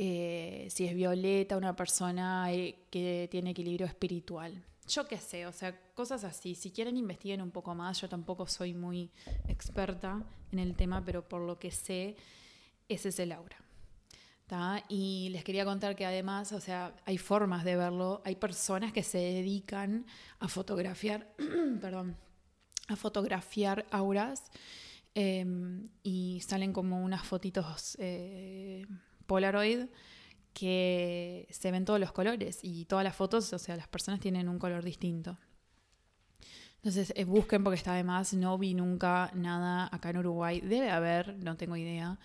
Si 0.00 0.86
es 0.86 0.94
violeta, 0.94 1.56
una 1.56 1.76
persona 1.76 2.48
que 2.90 3.28
tiene 3.30 3.50
equilibrio 3.50 3.86
espiritual. 3.86 4.64
Yo 4.88 5.06
qué 5.06 5.18
sé, 5.18 5.46
o 5.46 5.52
sea, 5.52 5.78
cosas 5.94 6.24
así. 6.24 6.54
Si 6.54 6.70
quieren 6.70 6.96
investiguen 6.96 7.42
un 7.42 7.50
poco 7.50 7.74
más, 7.74 8.00
yo 8.00 8.08
tampoco 8.08 8.46
soy 8.46 8.74
muy 8.74 9.10
experta 9.46 10.22
en 10.50 10.58
el 10.58 10.74
tema, 10.74 11.04
pero 11.04 11.28
por 11.28 11.42
lo 11.42 11.58
que 11.58 11.70
sé, 11.70 12.16
ese 12.88 13.10
es 13.10 13.18
el 13.20 13.32
aura. 13.32 13.56
Y 14.88 15.28
les 15.30 15.44
quería 15.44 15.64
contar 15.64 15.94
que 15.94 16.04
además, 16.04 16.52
o 16.52 16.60
sea, 16.60 16.94
hay 17.04 17.18
formas 17.18 17.64
de 17.64 17.76
verlo, 17.76 18.20
hay 18.24 18.34
personas 18.34 18.92
que 18.92 19.04
se 19.04 19.18
dedican 19.18 20.06
a 20.40 20.48
fotografiar, 20.48 21.28
perdón, 21.80 22.16
a 22.88 22.96
fotografiar 22.96 23.86
auras 23.92 24.50
em, 25.14 25.88
y 26.02 26.40
salen 26.40 26.72
como 26.72 27.00
unas 27.00 27.24
fotitos 27.24 27.96
eh, 28.00 28.86
Polaroid 29.30 29.86
que 30.52 31.46
se 31.50 31.70
ven 31.70 31.84
todos 31.84 32.00
los 32.00 32.10
colores 32.10 32.58
y 32.62 32.84
todas 32.86 33.04
las 33.04 33.14
fotos, 33.14 33.52
o 33.52 33.58
sea, 33.60 33.76
las 33.76 33.86
personas 33.86 34.18
tienen 34.18 34.48
un 34.48 34.58
color 34.58 34.82
distinto. 34.82 35.38
Entonces, 36.78 37.12
eh, 37.14 37.24
busquen 37.24 37.62
porque 37.62 37.76
está 37.76 37.92
además, 37.92 38.34
no 38.34 38.58
vi 38.58 38.74
nunca 38.74 39.30
nada 39.34 39.88
acá 39.92 40.10
en 40.10 40.18
Uruguay. 40.18 40.60
Debe 40.60 40.90
haber, 40.90 41.36
no 41.38 41.56
tengo 41.56 41.76
idea, 41.76 42.18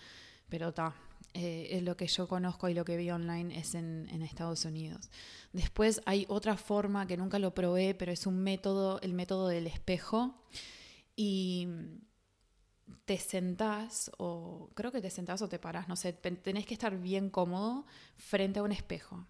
pero 0.50 0.70
está, 0.70 0.96
eh, 1.36 1.80
lo 1.84 1.96
que 1.96 2.08
yo 2.08 2.28
conozco 2.28 2.70
y 2.70 2.74
lo 2.74 2.86
que 2.86 2.98
vi 2.98 3.12
online 3.12 3.56
es 3.56 3.76
en, 3.76 4.10
Estados 4.24 4.66
Unidos. 4.66 5.12
Después 5.54 6.02
hay 6.08 6.26
otra 6.28 6.58
forma 6.58 7.06
que 7.06 7.18
nunca 7.18 7.38
lo 7.38 7.54
probé, 7.54 7.94
pero 7.94 8.12
es 8.12 8.26
un 8.26 8.40
método, 8.40 9.00
el 9.02 9.14
método 9.14 9.48
del 9.48 9.68
espejo. 9.68 10.34
Y 11.16 11.68
te 13.06 13.18
sentás, 13.18 14.12
o 14.18 14.70
creo 14.74 14.92
que 14.92 15.02
te 15.02 15.10
sentás 15.10 15.42
o 15.42 15.50
te 15.50 15.60
parás, 15.60 15.88
no 15.88 15.96
sé, 15.96 16.14
tenés 16.14 16.66
que 16.66 16.74
estar 16.74 16.98
bien 16.98 17.30
cómodo 17.30 17.86
frente 18.18 18.60
a 18.60 18.64
un 18.64 18.72
espejo. 18.72 19.26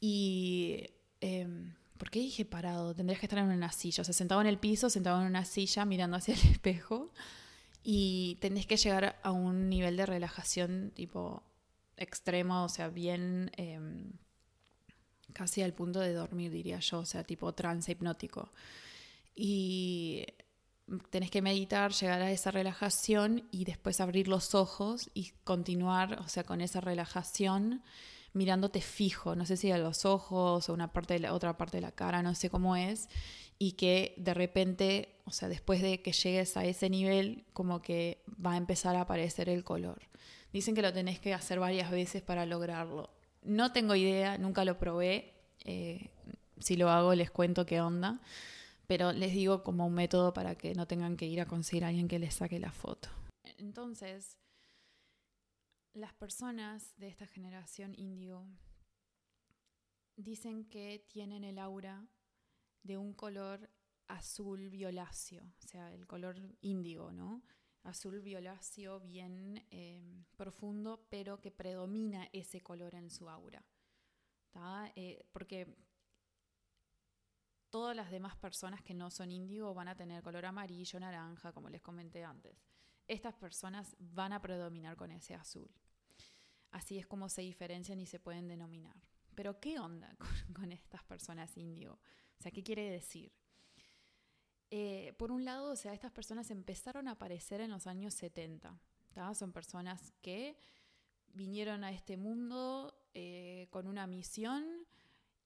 Y. 0.00 0.90
Em, 1.20 1.74
¿Por 1.98 2.10
qué 2.10 2.20
dije 2.20 2.46
parado? 2.46 2.94
Tendrías 2.94 3.20
que 3.20 3.26
estar 3.26 3.38
en 3.38 3.50
una 3.50 3.70
silla, 3.72 4.00
o 4.00 4.04
sea, 4.04 4.14
sentado 4.14 4.40
en 4.40 4.46
el 4.46 4.58
piso, 4.58 4.88
sentado 4.88 5.20
en 5.20 5.26
una 5.26 5.44
silla 5.44 5.84
mirando 5.84 6.16
hacia 6.16 6.32
el 6.34 6.40
espejo 6.50 7.12
y 7.82 8.38
tenés 8.40 8.66
que 8.66 8.76
llegar 8.76 9.18
a 9.22 9.32
un 9.32 9.68
nivel 9.68 9.96
de 9.96 10.06
relajación 10.06 10.92
tipo 10.94 11.42
extremo, 11.96 12.64
o 12.64 12.68
sea, 12.68 12.88
bien 12.88 13.50
em, 13.56 14.12
casi 15.32 15.62
al 15.62 15.74
punto 15.74 16.00
de 16.00 16.12
dormir, 16.12 16.50
diría 16.50 16.80
yo, 16.80 17.00
o 17.00 17.06
sea, 17.06 17.24
tipo 17.24 17.52
trance 17.52 17.92
hipnótico. 17.92 18.50
Y 19.34 20.26
tenés 21.10 21.30
que 21.30 21.42
meditar, 21.42 21.92
llegar 21.92 22.22
a 22.22 22.30
esa 22.30 22.50
relajación 22.50 23.44
y 23.50 23.64
después 23.64 24.00
abrir 24.00 24.28
los 24.28 24.54
ojos 24.54 25.10
y 25.14 25.32
continuar, 25.44 26.20
o 26.20 26.28
sea, 26.28 26.44
con 26.44 26.60
esa 26.60 26.80
relajación 26.80 27.82
mirándote 28.32 28.80
fijo, 28.80 29.34
no 29.34 29.44
sé 29.44 29.56
si 29.56 29.70
a 29.70 29.78
los 29.78 30.04
ojos 30.04 30.68
o 30.68 30.72
una 30.72 30.92
parte 30.92 31.14
de 31.14 31.20
la 31.20 31.34
otra 31.34 31.56
parte 31.56 31.78
de 31.78 31.80
la 31.82 31.92
cara, 31.92 32.22
no 32.22 32.34
sé 32.34 32.48
cómo 32.48 32.76
es, 32.76 33.08
y 33.58 33.72
que 33.72 34.14
de 34.16 34.34
repente, 34.34 35.20
o 35.24 35.32
sea, 35.32 35.48
después 35.48 35.82
de 35.82 36.00
que 36.00 36.12
llegues 36.12 36.56
a 36.56 36.64
ese 36.64 36.88
nivel, 36.88 37.44
como 37.52 37.82
que 37.82 38.22
va 38.44 38.52
a 38.52 38.56
empezar 38.56 38.96
a 38.96 39.02
aparecer 39.02 39.48
el 39.48 39.64
color. 39.64 40.02
Dicen 40.52 40.74
que 40.74 40.82
lo 40.82 40.92
tenés 40.92 41.20
que 41.20 41.34
hacer 41.34 41.60
varias 41.60 41.90
veces 41.90 42.22
para 42.22 42.46
lograrlo. 42.46 43.10
No 43.42 43.72
tengo 43.72 43.94
idea, 43.94 44.38
nunca 44.38 44.64
lo 44.64 44.78
probé. 44.78 45.34
Eh, 45.64 46.10
si 46.58 46.76
lo 46.76 46.90
hago, 46.90 47.14
les 47.14 47.30
cuento 47.30 47.66
qué 47.66 47.80
onda. 47.80 48.20
Pero 48.90 49.12
les 49.12 49.32
digo 49.32 49.62
como 49.62 49.86
un 49.86 49.94
método 49.94 50.32
para 50.32 50.56
que 50.56 50.74
no 50.74 50.88
tengan 50.88 51.16
que 51.16 51.24
ir 51.24 51.40
a 51.40 51.46
conseguir 51.46 51.84
a 51.84 51.88
alguien 51.90 52.08
que 52.08 52.18
les 52.18 52.34
saque 52.34 52.58
la 52.58 52.72
foto. 52.72 53.08
Entonces, 53.56 54.36
las 55.92 56.12
personas 56.12 56.98
de 56.98 57.06
esta 57.06 57.24
generación 57.28 57.94
índigo 57.96 58.48
dicen 60.16 60.64
que 60.64 61.06
tienen 61.08 61.44
el 61.44 61.60
aura 61.60 62.04
de 62.82 62.96
un 62.96 63.14
color 63.14 63.70
azul 64.08 64.68
violáceo, 64.70 65.44
o 65.44 65.68
sea, 65.68 65.94
el 65.94 66.08
color 66.08 66.34
índigo, 66.60 67.12
¿no? 67.12 67.44
Azul 67.84 68.20
violáceo 68.20 68.98
bien 68.98 69.68
em, 69.70 70.24
profundo, 70.36 71.06
pero 71.08 71.40
que 71.40 71.52
predomina 71.52 72.28
ese 72.32 72.60
color 72.60 72.96
en 72.96 73.08
su 73.08 73.30
aura. 73.30 73.64
Eh, 74.96 75.24
porque 75.30 75.76
todas 77.70 77.96
las 77.96 78.10
demás 78.10 78.36
personas 78.36 78.82
que 78.82 78.94
no 78.94 79.10
son 79.10 79.30
índigo 79.30 79.72
van 79.74 79.88
a 79.88 79.96
tener 79.96 80.22
color 80.22 80.46
amarillo, 80.46 81.00
naranja, 81.00 81.52
como 81.52 81.68
les 81.68 81.82
comenté 81.82 82.24
antes. 82.24 82.56
Estas 83.06 83.34
personas 83.34 83.96
van 83.98 84.32
a 84.32 84.42
predominar 84.42 84.96
con 84.96 85.10
ese 85.10 85.34
azul. 85.34 85.70
Así 86.70 86.98
es 86.98 87.06
como 87.06 87.28
se 87.28 87.42
diferencian 87.42 88.00
y 88.00 88.06
se 88.06 88.20
pueden 88.20 88.48
denominar. 88.48 88.96
Pero 89.34 89.58
¿qué 89.60 89.78
onda 89.78 90.16
con 90.54 90.72
estas 90.72 91.02
personas 91.04 91.56
índigo? 91.56 91.94
O 91.94 92.42
sea, 92.42 92.52
¿qué 92.52 92.62
quiere 92.62 92.90
decir? 92.90 93.32
Eh, 94.70 95.14
por 95.18 95.32
un 95.32 95.44
lado, 95.44 95.72
o 95.72 95.76
sea, 95.76 95.92
estas 95.92 96.12
personas 96.12 96.50
empezaron 96.50 97.08
a 97.08 97.12
aparecer 97.12 97.60
en 97.60 97.70
los 97.70 97.86
años 97.86 98.14
70. 98.14 98.78
Son 99.34 99.52
personas 99.52 100.12
que 100.22 100.56
vinieron 101.32 101.84
a 101.84 101.90
este 101.90 102.16
mundo 102.16 102.94
eh, 103.12 103.66
con 103.70 103.86
una 103.86 104.06
misión 104.06 104.64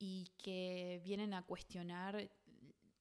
y 0.06 0.26
que 0.36 1.00
vienen 1.02 1.32
a 1.32 1.46
cuestionar 1.46 2.30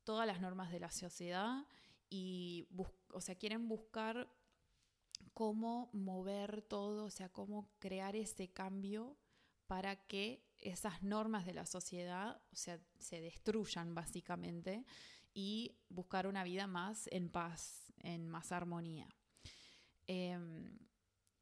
todas 0.06 0.26
las 0.26 0.40
normas 0.40 0.72
de 0.72 0.80
la 0.80 0.90
sociedad 0.90 1.68
y 2.10 2.66
o 3.10 3.20
sea, 3.20 3.36
quieren 3.36 3.68
buscar 3.68 4.34
cómo 5.34 5.90
mover 5.92 6.62
todo, 6.62 7.04
o 7.04 7.10
sea, 7.10 7.28
cómo 7.28 7.70
crear 7.80 8.16
ese 8.16 8.54
cambio 8.54 9.18
para 9.68 9.98
que 10.08 10.46
esas 10.60 11.04
normas 11.04 11.46
de 11.46 11.54
la 11.54 11.66
sociedad, 11.66 12.42
o 12.54 12.56
sea, 12.56 12.80
se 13.00 13.20
destruyan 13.20 13.94
básicamente 13.94 14.86
y 15.34 15.76
buscar 15.90 16.26
una 16.26 16.46
vida 16.46 16.68
más 16.68 17.10
en 17.12 17.30
paz, 17.30 17.92
en 17.98 18.30
más 18.30 18.54
armonía. 18.54 19.10
Em, 20.08 20.80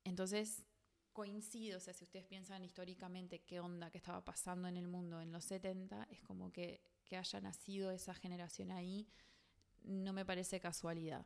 entonces, 0.05 0.65
coincido, 1.11 1.77
o 1.77 1.79
sea, 1.81 1.93
si 1.93 2.03
ustedes 2.03 2.25
piensan 2.25 2.63
históricamente 2.63 3.41
qué 3.43 3.59
onda 3.59 3.89
que 3.91 3.97
estaba 3.97 4.23
pasando 4.23 4.67
en 4.67 4.77
el 4.77 4.87
mundo 4.87 5.21
en 5.21 5.31
los 5.31 5.45
70, 5.45 6.07
es 6.09 6.21
como 6.21 6.51
que, 6.51 6.81
que 7.05 7.17
haya 7.17 7.41
nacido 7.41 7.91
esa 7.91 8.13
generación 8.13 8.71
ahí, 8.71 9.07
no 9.83 10.13
me 10.13 10.25
parece 10.25 10.59
casualidad. 10.59 11.25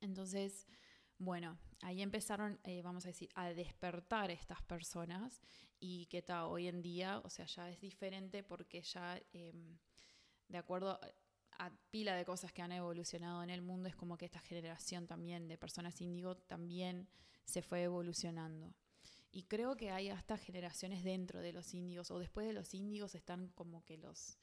Entonces, 0.00 0.66
bueno, 1.18 1.58
ahí 1.82 2.02
empezaron, 2.02 2.58
eh, 2.64 2.82
vamos 2.82 3.04
a 3.04 3.08
decir, 3.08 3.28
a 3.34 3.52
despertar 3.52 4.30
estas 4.30 4.62
personas 4.62 5.40
y 5.78 6.06
que 6.06 6.22
tal, 6.22 6.46
hoy 6.46 6.66
en 6.66 6.82
día, 6.82 7.20
o 7.24 7.30
sea, 7.30 7.46
ya 7.46 7.70
es 7.70 7.80
diferente 7.80 8.42
porque 8.42 8.82
ya, 8.82 9.20
em, 9.32 9.78
de 10.48 10.58
acuerdo 10.58 10.98
a 11.58 11.70
pila 11.90 12.16
de 12.16 12.24
cosas 12.24 12.52
que 12.52 12.62
han 12.62 12.72
evolucionado 12.72 13.42
en 13.42 13.50
el 13.50 13.62
mundo, 13.62 13.88
es 13.88 13.94
como 13.94 14.16
que 14.16 14.24
esta 14.24 14.40
generación 14.40 15.06
también 15.06 15.46
de 15.46 15.58
personas 15.58 16.00
índigo 16.00 16.36
también 16.36 17.08
se 17.44 17.62
fue 17.62 17.82
evolucionando. 17.82 18.74
Y 19.30 19.44
creo 19.44 19.76
que 19.76 19.90
hay 19.90 20.10
hasta 20.10 20.36
generaciones 20.36 21.04
dentro 21.04 21.40
de 21.40 21.52
los 21.52 21.72
índigos, 21.74 22.10
o 22.10 22.18
después 22.18 22.46
de 22.46 22.52
los 22.52 22.74
índigos 22.74 23.14
están 23.14 23.48
como 23.48 23.84
que 23.84 23.96
los, 23.96 24.38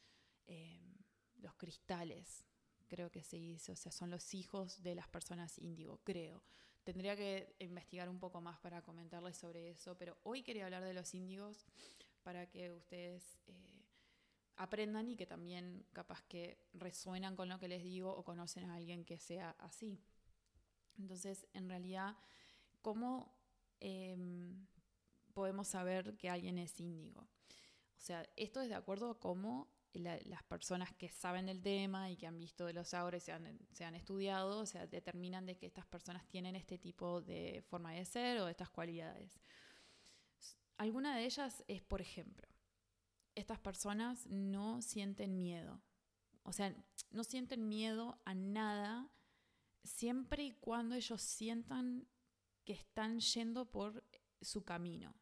em, 0.48 0.96
los 1.38 1.56
cristales, 1.56 2.46
creo 2.88 3.12
que 3.12 3.24
se 3.24 3.38
dice, 3.38 3.72
o 3.72 3.76
sea, 3.76 3.92
son 3.92 4.10
los 4.10 4.34
hijos 4.34 4.82
de 4.82 4.96
las 4.96 5.08
personas 5.08 5.60
índigo, 5.60 6.00
creo. 6.04 6.44
Tendría 6.84 7.16
que 7.16 7.56
investigar 7.60 8.10
un 8.10 8.20
poco 8.20 8.42
más 8.42 8.58
para 8.60 8.82
comentarles 8.82 9.38
sobre 9.38 9.70
eso, 9.70 9.96
pero 9.96 10.18
hoy 10.24 10.42
quería 10.42 10.66
hablar 10.66 10.84
de 10.84 10.94
los 10.94 11.14
índigos 11.14 11.68
para 12.24 12.50
que 12.50 12.72
ustedes 12.72 13.38
eh, 13.46 13.86
aprendan 14.56 15.08
y 15.08 15.16
que 15.16 15.28
también 15.28 15.86
capaz 15.94 16.24
que 16.24 16.58
resuenan 16.74 17.36
con 17.36 17.48
lo 17.48 17.60
que 17.60 17.68
les 17.68 17.84
digo 17.84 18.12
o 18.12 18.24
conocen 18.24 18.66
a 18.66 18.76
alguien 18.76 19.06
que 19.06 19.20
sea 19.20 19.52
así. 19.60 20.02
Entonces, 20.98 21.48
en 21.54 21.70
realidad, 21.70 22.18
¿cómo 22.82 23.36
em, 23.80 24.68
podemos 25.34 25.68
saber 25.68 26.16
que 26.18 26.30
alguien 26.30 26.58
es 26.58 26.80
índigo? 26.80 27.22
O 27.22 28.02
sea, 28.02 28.28
esto 28.36 28.62
es 28.62 28.70
de 28.70 28.76
acuerdo 28.76 29.10
a 29.10 29.20
cómo 29.20 29.68
las 29.94 30.44
personas 30.44 30.94
que 30.94 31.10
saben 31.10 31.48
del 31.48 31.62
tema 31.62 32.10
y 32.12 32.16
que 32.16 32.28
han 32.28 32.38
visto 32.38 32.66
de 32.66 32.74
los 32.74 32.94
auras 32.94 33.24
se 33.24 33.32
han, 33.32 33.96
estudiado, 33.96 34.60
o 34.60 34.66
sea, 34.66 34.86
determinan 34.88 35.46
de 35.46 35.58
que 35.58 35.66
estas 35.66 35.86
personas 35.86 36.28
tienen 36.28 36.56
este 36.56 36.78
tipo 36.78 37.22
de 37.22 37.64
forma 37.68 37.94
de 37.94 38.06
ser 38.06 38.40
o 38.40 38.48
estas 38.48 38.70
cualidades. 38.70 39.40
Alguna 40.78 41.18
de 41.18 41.26
ellas 41.26 41.64
es, 41.68 41.82
por 41.82 42.02
ejemplo, 42.02 42.48
estas 43.36 43.60
personas 43.60 44.28
no 44.28 44.82
sienten 44.82 45.36
miedo. 45.36 45.82
O 46.44 46.54
sea, 46.54 46.74
no 47.12 47.24
sienten 47.24 47.68
miedo 47.68 48.20
a 48.26 48.34
nada 48.34 49.10
siempre 49.84 50.44
y 50.44 50.52
cuando 50.54 50.96
ellos 50.96 51.22
sientan 51.22 52.08
que 52.70 52.74
están 52.74 53.20
yendo 53.20 53.66
por 53.66 54.04
su 54.44 54.64
camino. 54.64 55.16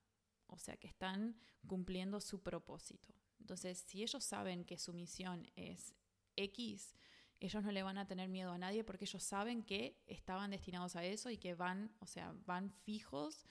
O 0.48 0.58
sea, 0.58 0.76
que 0.76 0.88
están 0.88 1.40
cumpliendo 1.66 2.20
su 2.20 2.44
propósito. 2.44 3.08
Entonces, 3.40 3.78
si 3.88 4.04
ellos 4.04 4.22
saben 4.26 4.66
que 4.66 4.78
su 4.78 4.92
misión 4.92 5.50
es 5.56 5.96
X, 6.36 6.94
ellos 7.40 7.64
no 7.64 7.72
le 7.72 7.84
van 7.84 7.98
a 7.98 8.06
tener 8.06 8.28
miedo 8.28 8.52
a 8.52 8.58
nadie 8.58 8.84
porque 8.84 9.06
ellos 9.06 9.24
saben 9.24 9.64
que 9.64 10.04
estaban 10.08 10.52
destinados 10.52 10.98
a 10.98 11.06
eso 11.06 11.30
y 11.30 11.38
que 11.38 11.56
van, 11.56 11.96
o 12.00 12.06
sea, 12.06 12.36
van 12.46 12.70
fijos, 12.70 13.46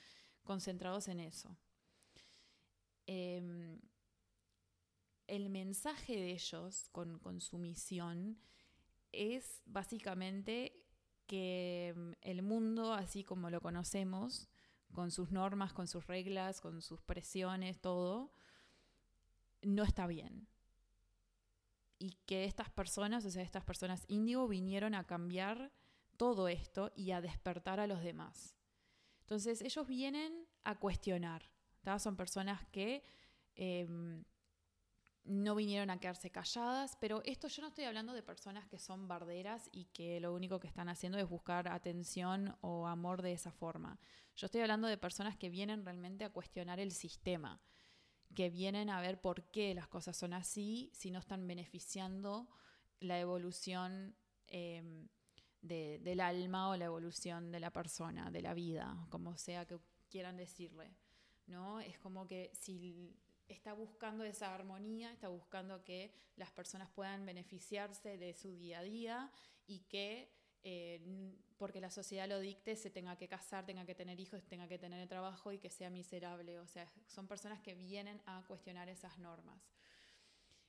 concentrados 0.44 1.08
en 1.08 1.20
eso. 1.20 1.56
Em, 3.06 3.80
el 5.26 5.48
mensaje 5.48 6.16
de 6.16 6.32
ellos 6.32 6.90
con, 6.92 7.18
con, 7.18 7.40
su 7.40 7.56
misión 7.56 8.38
es 9.10 9.62
básicamente 9.64 10.85
que 11.26 11.88
em, 11.88 12.14
el 12.22 12.42
mundo, 12.42 12.94
así 12.94 13.24
como 13.24 13.50
lo 13.50 13.60
conocemos, 13.60 14.48
con 14.92 15.10
sus 15.10 15.30
normas, 15.30 15.72
con 15.72 15.86
sus 15.86 16.06
reglas, 16.06 16.60
con 16.60 16.80
sus 16.82 17.02
presiones, 17.02 17.80
todo, 17.80 18.30
no 19.62 19.82
está 19.82 20.06
bien. 20.06 20.48
Y 21.98 22.10
que 22.26 22.44
estas 22.44 22.70
personas, 22.70 23.24
o 23.24 23.30
sea, 23.30 23.42
estas 23.42 23.64
personas 23.64 24.04
índigo, 24.08 24.48
vinieron 24.48 24.94
a 24.94 25.04
cambiar 25.04 25.72
todo 26.16 26.48
esto 26.48 26.92
y 26.94 27.10
a 27.10 27.20
despertar 27.20 27.80
a 27.80 27.86
los 27.86 28.02
demás. 28.02 28.56
Entonces 29.20 29.60
ellos 29.62 29.86
vienen 29.86 30.46
a 30.64 30.78
cuestionar. 30.78 31.50
Son 31.98 32.16
personas 32.16 32.66
que 32.72 33.04
em, 33.54 34.24
no 35.26 35.54
vinieron 35.54 35.90
a 35.90 35.98
quedarse 35.98 36.30
calladas, 36.30 36.96
pero 37.00 37.22
esto 37.24 37.48
yo 37.48 37.62
no 37.62 37.68
estoy 37.68 37.84
hablando 37.84 38.12
de 38.12 38.22
personas 38.22 38.66
que 38.66 38.78
son 38.78 39.08
barderas 39.08 39.68
y 39.72 39.86
que 39.86 40.20
lo 40.20 40.34
único 40.34 40.60
que 40.60 40.68
están 40.68 40.88
haciendo 40.88 41.18
es 41.18 41.28
buscar 41.28 41.68
atención 41.68 42.56
o 42.60 42.86
amor 42.86 43.22
de 43.22 43.32
esa 43.32 43.52
forma. 43.52 43.98
Yo 44.36 44.46
estoy 44.46 44.60
hablando 44.60 44.88
de 44.88 44.98
personas 44.98 45.36
que 45.36 45.50
vienen 45.50 45.84
realmente 45.84 46.24
a 46.24 46.30
cuestionar 46.30 46.80
el 46.80 46.92
sistema, 46.92 47.60
que 48.34 48.50
vienen 48.50 48.90
a 48.90 49.00
ver 49.00 49.20
por 49.20 49.44
qué 49.50 49.74
las 49.74 49.88
cosas 49.88 50.16
son 50.16 50.32
así, 50.32 50.90
si 50.92 51.10
no 51.10 51.18
están 51.18 51.46
beneficiando 51.46 52.48
la 53.00 53.18
evolución 53.18 54.16
em, 54.46 55.08
del 55.60 56.20
alma 56.20 56.68
o 56.68 56.76
la 56.76 56.84
evolución 56.84 57.50
de 57.50 57.60
la 57.60 57.72
persona, 57.72 58.30
de 58.30 58.42
la 58.42 58.54
vida, 58.54 59.06
como 59.10 59.36
sea 59.36 59.66
que 59.66 59.78
quieran 60.08 60.36
decirle. 60.36 60.94
¿no? 61.46 61.80
Es 61.80 61.98
como 61.98 62.26
que 62.26 62.50
si 62.54 63.16
está 63.48 63.72
buscando 63.72 64.24
esa 64.24 64.54
armonía, 64.54 65.12
está 65.12 65.28
buscando 65.28 65.84
que 65.84 66.12
las 66.36 66.50
personas 66.50 66.90
puedan 66.90 67.24
beneficiarse 67.24 68.18
de 68.18 68.34
su 68.34 68.56
día 68.56 68.80
a 68.80 68.82
día 68.82 69.32
y 69.66 69.80
que 69.80 70.32
eh, 70.68 71.00
porque 71.58 71.80
la 71.80 71.90
sociedad 71.90 72.28
lo 72.28 72.40
dicte, 72.40 72.74
se 72.74 72.90
tenga 72.90 73.16
que 73.16 73.28
casar, 73.28 73.64
tenga 73.64 73.86
que 73.86 73.94
tener 73.94 74.18
hijos, 74.18 74.42
tenga 74.48 74.66
que 74.66 74.78
tener 74.78 75.08
trabajo 75.08 75.52
y 75.52 75.58
que 75.58 75.70
sea 75.70 75.90
miserable. 75.90 76.58
O 76.58 76.66
sea, 76.66 76.90
son 77.06 77.28
personas 77.28 77.60
que 77.60 77.74
vienen 77.74 78.20
a 78.26 78.44
cuestionar 78.46 78.88
esas 78.88 79.16
normas. 79.18 79.62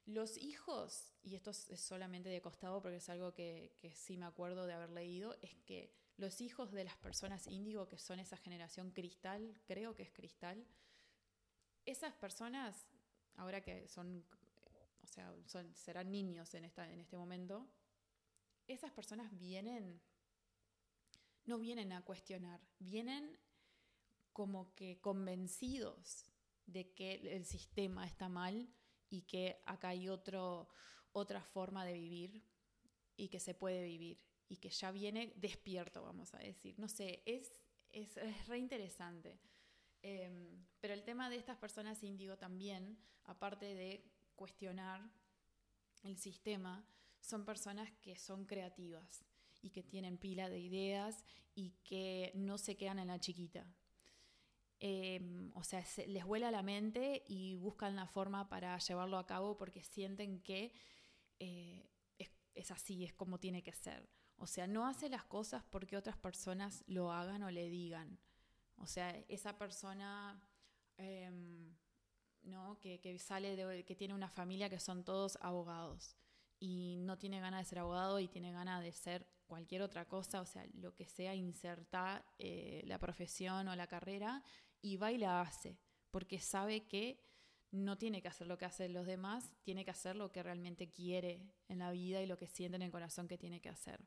Los 0.05 0.37
hijos, 0.37 1.15
y 1.23 1.35
esto 1.35 1.49
es 1.49 1.81
solamente 1.81 2.29
de 2.29 2.41
costado 2.41 2.81
porque 2.81 2.97
es 2.97 3.09
algo 3.09 3.33
que, 3.33 3.75
que 3.79 3.91
sí 3.91 4.17
me 4.17 4.27
acuerdo 4.27 4.67
de 4.67 4.73
haber 4.73 4.91
leído, 4.91 5.35
es 5.41 5.55
que 5.65 5.91
los 6.15 6.41
hijos 6.41 6.71
de 6.71 6.85
las 6.85 6.95
personas 6.97 7.47
índigo, 7.47 7.87
que 7.87 7.97
son 7.97 8.19
esa 8.19 8.37
generación 8.37 8.91
cristal, 8.91 9.59
creo 9.65 9.95
que 9.95 10.03
es 10.03 10.11
cristal, 10.11 10.65
esas 11.87 12.13
personas, 12.13 12.85
ahora 13.37 13.61
que 13.61 13.87
son, 13.87 14.23
o 15.03 15.07
sea, 15.07 15.33
serán 15.73 16.11
niños 16.11 16.53
en, 16.53 16.65
esta, 16.65 16.91
en 16.91 16.99
este 16.99 17.17
momento, 17.17 17.65
esas 18.67 18.91
personas 18.91 19.35
vienen, 19.39 20.01
no 21.45 21.57
vienen 21.57 21.93
a 21.93 22.03
cuestionar, 22.03 22.59
vienen 22.77 23.39
como 24.33 24.75
que 24.75 24.99
convencidos 24.99 26.25
de 26.65 26.93
que 26.93 27.13
el 27.35 27.45
sistema 27.45 28.05
está 28.05 28.27
mal 28.27 28.69
y 29.09 29.21
que 29.21 29.63
acá 29.65 29.89
hay 29.89 30.09
otro, 30.09 30.67
otra 31.13 31.41
forma 31.41 31.85
de 31.85 31.93
vivir 31.93 32.43
y 33.15 33.29
que 33.29 33.39
se 33.39 33.53
puede 33.53 33.81
vivir 33.83 34.21
y 34.49 34.57
que 34.57 34.69
ya 34.69 34.91
viene 34.91 35.33
despierto, 35.37 36.03
vamos 36.03 36.33
a 36.33 36.39
decir. 36.39 36.77
No 36.77 36.89
sé, 36.89 37.23
es, 37.25 37.61
es, 37.89 38.17
es 38.17 38.47
re 38.47 38.57
interesante. 38.59 39.39
Em, 40.01 40.65
pero 40.79 40.93
el 40.93 41.03
tema 41.03 41.29
de 41.29 41.37
estas 41.37 41.57
personas 41.57 42.03
índigo 42.03 42.37
también, 42.37 42.97
aparte 43.25 43.73
de 43.75 44.09
cuestionar 44.35 45.01
el 46.03 46.17
sistema, 46.17 46.85
son 47.19 47.45
personas 47.45 47.91
que 48.01 48.15
son 48.15 48.45
creativas 48.45 49.25
y 49.61 49.71
que 49.71 49.83
tienen 49.83 50.17
pila 50.17 50.49
de 50.49 50.59
ideas 50.59 51.25
y 51.55 51.71
que 51.83 52.31
no 52.35 52.57
se 52.57 52.77
quedan 52.77 52.99
en 52.99 53.07
la 53.07 53.19
chiquita. 53.19 53.65
Em, 54.79 55.51
o 55.55 55.63
sea, 55.63 55.83
les 56.05 56.23
vuela 56.23 56.51
la 56.51 56.61
mente 56.61 57.23
y 57.27 57.55
buscan 57.55 57.95
la 57.95 58.05
forma 58.05 58.47
para 58.47 58.77
llevarlo 58.77 59.17
a 59.17 59.25
cabo 59.25 59.57
porque 59.57 59.83
sienten 59.83 60.41
que 60.41 60.71
eh, 61.39 61.89
es, 62.53 62.71
así, 62.71 63.03
es 63.03 63.13
como 63.13 63.39
tiene 63.39 63.63
que 63.63 63.73
ser. 63.73 64.09
O 64.37 64.45
sea, 64.45 64.67
no 64.67 64.87
hace 64.87 65.09
las 65.09 65.23
cosas 65.23 65.63
porque 65.69 65.97
otras 65.97 66.17
personas 66.17 66.83
lo 66.87 67.11
hagan 67.11 67.43
o 67.43 67.51
le 67.51 67.69
digan. 67.69 68.19
O 68.77 68.87
sea, 68.87 69.09
esa 69.27 69.57
persona 69.57 70.41
em, 70.97 71.75
¿no? 72.43 72.79
que, 72.79 72.99
que 72.99 73.17
sale 73.19 73.55
de, 73.55 73.83
que 73.83 73.95
tiene 73.95 74.13
una 74.13 74.29
familia 74.29 74.69
que 74.69 74.79
son 74.79 75.03
todos 75.03 75.37
abogados 75.41 76.15
y 76.59 76.95
no 76.97 77.17
tiene 77.17 77.39
ganas 77.39 77.61
de 77.61 77.69
ser 77.69 77.79
abogado 77.79 78.19
y 78.19 78.27
tiene 78.27 78.51
ganas 78.51 78.81
de 78.81 78.91
ser 78.91 79.27
cualquier 79.45 79.81
otra 79.81 80.05
cosa, 80.07 80.41
o 80.41 80.45
sea, 80.45 80.65
lo 80.73 80.93
que 80.93 81.05
sea, 81.05 81.35
insertar 81.35 82.25
eh, 82.37 82.83
la 82.85 82.99
profesión 82.99 83.67
o 83.67 83.75
la 83.75 83.87
carrera 83.87 84.43
y 84.81 84.97
va 84.97 85.11
y 85.11 85.17
la 85.17 85.41
hace, 85.41 85.79
porque 86.11 86.39
sabe 86.39 86.87
que 86.87 87.23
no 87.71 87.97
tiene 87.97 88.21
que 88.21 88.27
hacer 88.27 88.47
lo 88.47 88.57
que 88.57 88.65
hacen 88.65 88.93
los 88.93 89.05
demás, 89.05 89.51
tiene 89.63 89.85
que 89.85 89.91
hacer 89.91 90.15
lo 90.15 90.31
que 90.31 90.43
realmente 90.43 90.89
quiere 90.89 91.45
en 91.67 91.79
la 91.79 91.91
vida 91.91 92.21
y 92.21 92.25
lo 92.25 92.37
que 92.37 92.47
siente 92.47 92.75
en 92.75 92.81
el 92.81 92.91
corazón 92.91 93.27
que 93.27 93.37
tiene 93.37 93.61
que 93.61 93.69
hacer. 93.69 94.05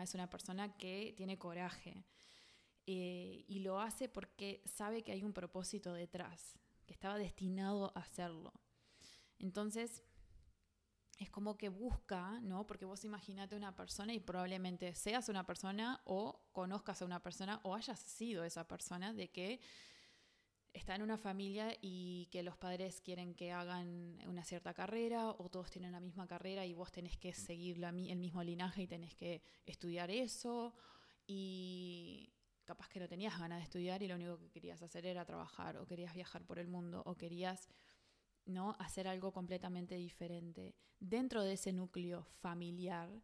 Es 0.00 0.14
una 0.14 0.30
persona 0.30 0.74
que 0.78 1.12
tiene 1.16 1.38
coraje 1.38 2.06
eh, 2.86 3.44
y 3.46 3.60
lo 3.60 3.80
hace 3.80 4.08
porque 4.08 4.62
sabe 4.64 5.02
que 5.02 5.12
hay 5.12 5.22
un 5.22 5.32
propósito 5.32 5.92
detrás, 5.92 6.58
que 6.86 6.94
estaba 6.94 7.16
destinado 7.16 7.92
a 7.96 8.00
hacerlo. 8.00 8.52
Entonces, 9.38 10.02
es 11.18 11.30
como 11.30 11.56
que 11.56 11.68
busca, 11.68 12.40
¿no? 12.40 12.66
Porque 12.66 12.84
vos 12.84 13.04
imaginate 13.04 13.56
una 13.56 13.74
persona 13.76 14.12
y 14.12 14.20
probablemente 14.20 14.94
seas 14.94 15.28
una 15.28 15.46
persona 15.46 16.00
o 16.04 16.48
conozcas 16.52 17.02
a 17.02 17.04
una 17.04 17.22
persona 17.22 17.60
o 17.62 17.74
hayas 17.74 18.00
sido 18.00 18.44
esa 18.44 18.66
persona 18.66 19.12
de 19.12 19.30
que 19.30 19.60
está 20.72 20.94
en 20.94 21.02
una 21.02 21.18
familia 21.18 21.76
y 21.80 22.28
que 22.32 22.42
los 22.42 22.56
padres 22.56 23.00
quieren 23.00 23.34
que 23.34 23.52
hagan 23.52 24.18
una 24.26 24.44
cierta 24.44 24.74
carrera 24.74 25.30
o 25.30 25.48
todos 25.48 25.70
tienen 25.70 25.92
la 25.92 26.00
misma 26.00 26.26
carrera 26.26 26.64
y 26.64 26.72
vos 26.72 26.90
tenés 26.90 27.16
que 27.18 27.34
seguir 27.34 27.78
la, 27.78 27.90
el 27.90 28.18
mismo 28.18 28.42
linaje 28.42 28.82
y 28.82 28.86
tenés 28.86 29.14
que 29.14 29.42
estudiar 29.66 30.10
eso 30.10 30.74
y 31.26 32.32
capaz 32.64 32.88
que 32.88 33.00
no 33.00 33.08
tenías 33.08 33.38
ganas 33.38 33.58
de 33.58 33.64
estudiar 33.64 34.02
y 34.02 34.08
lo 34.08 34.14
único 34.14 34.38
que 34.38 34.50
querías 34.50 34.82
hacer 34.82 35.06
era 35.06 35.24
trabajar 35.24 35.76
o 35.76 35.86
querías 35.86 36.14
viajar 36.14 36.44
por 36.44 36.58
el 36.58 36.68
mundo 36.68 37.02
o 37.06 37.16
querías 37.16 37.68
¿no? 38.44 38.76
hacer 38.78 39.08
algo 39.08 39.32
completamente 39.32 39.96
diferente. 39.96 40.74
Dentro 40.98 41.42
de 41.42 41.54
ese 41.54 41.72
núcleo 41.72 42.24
familiar, 42.40 43.22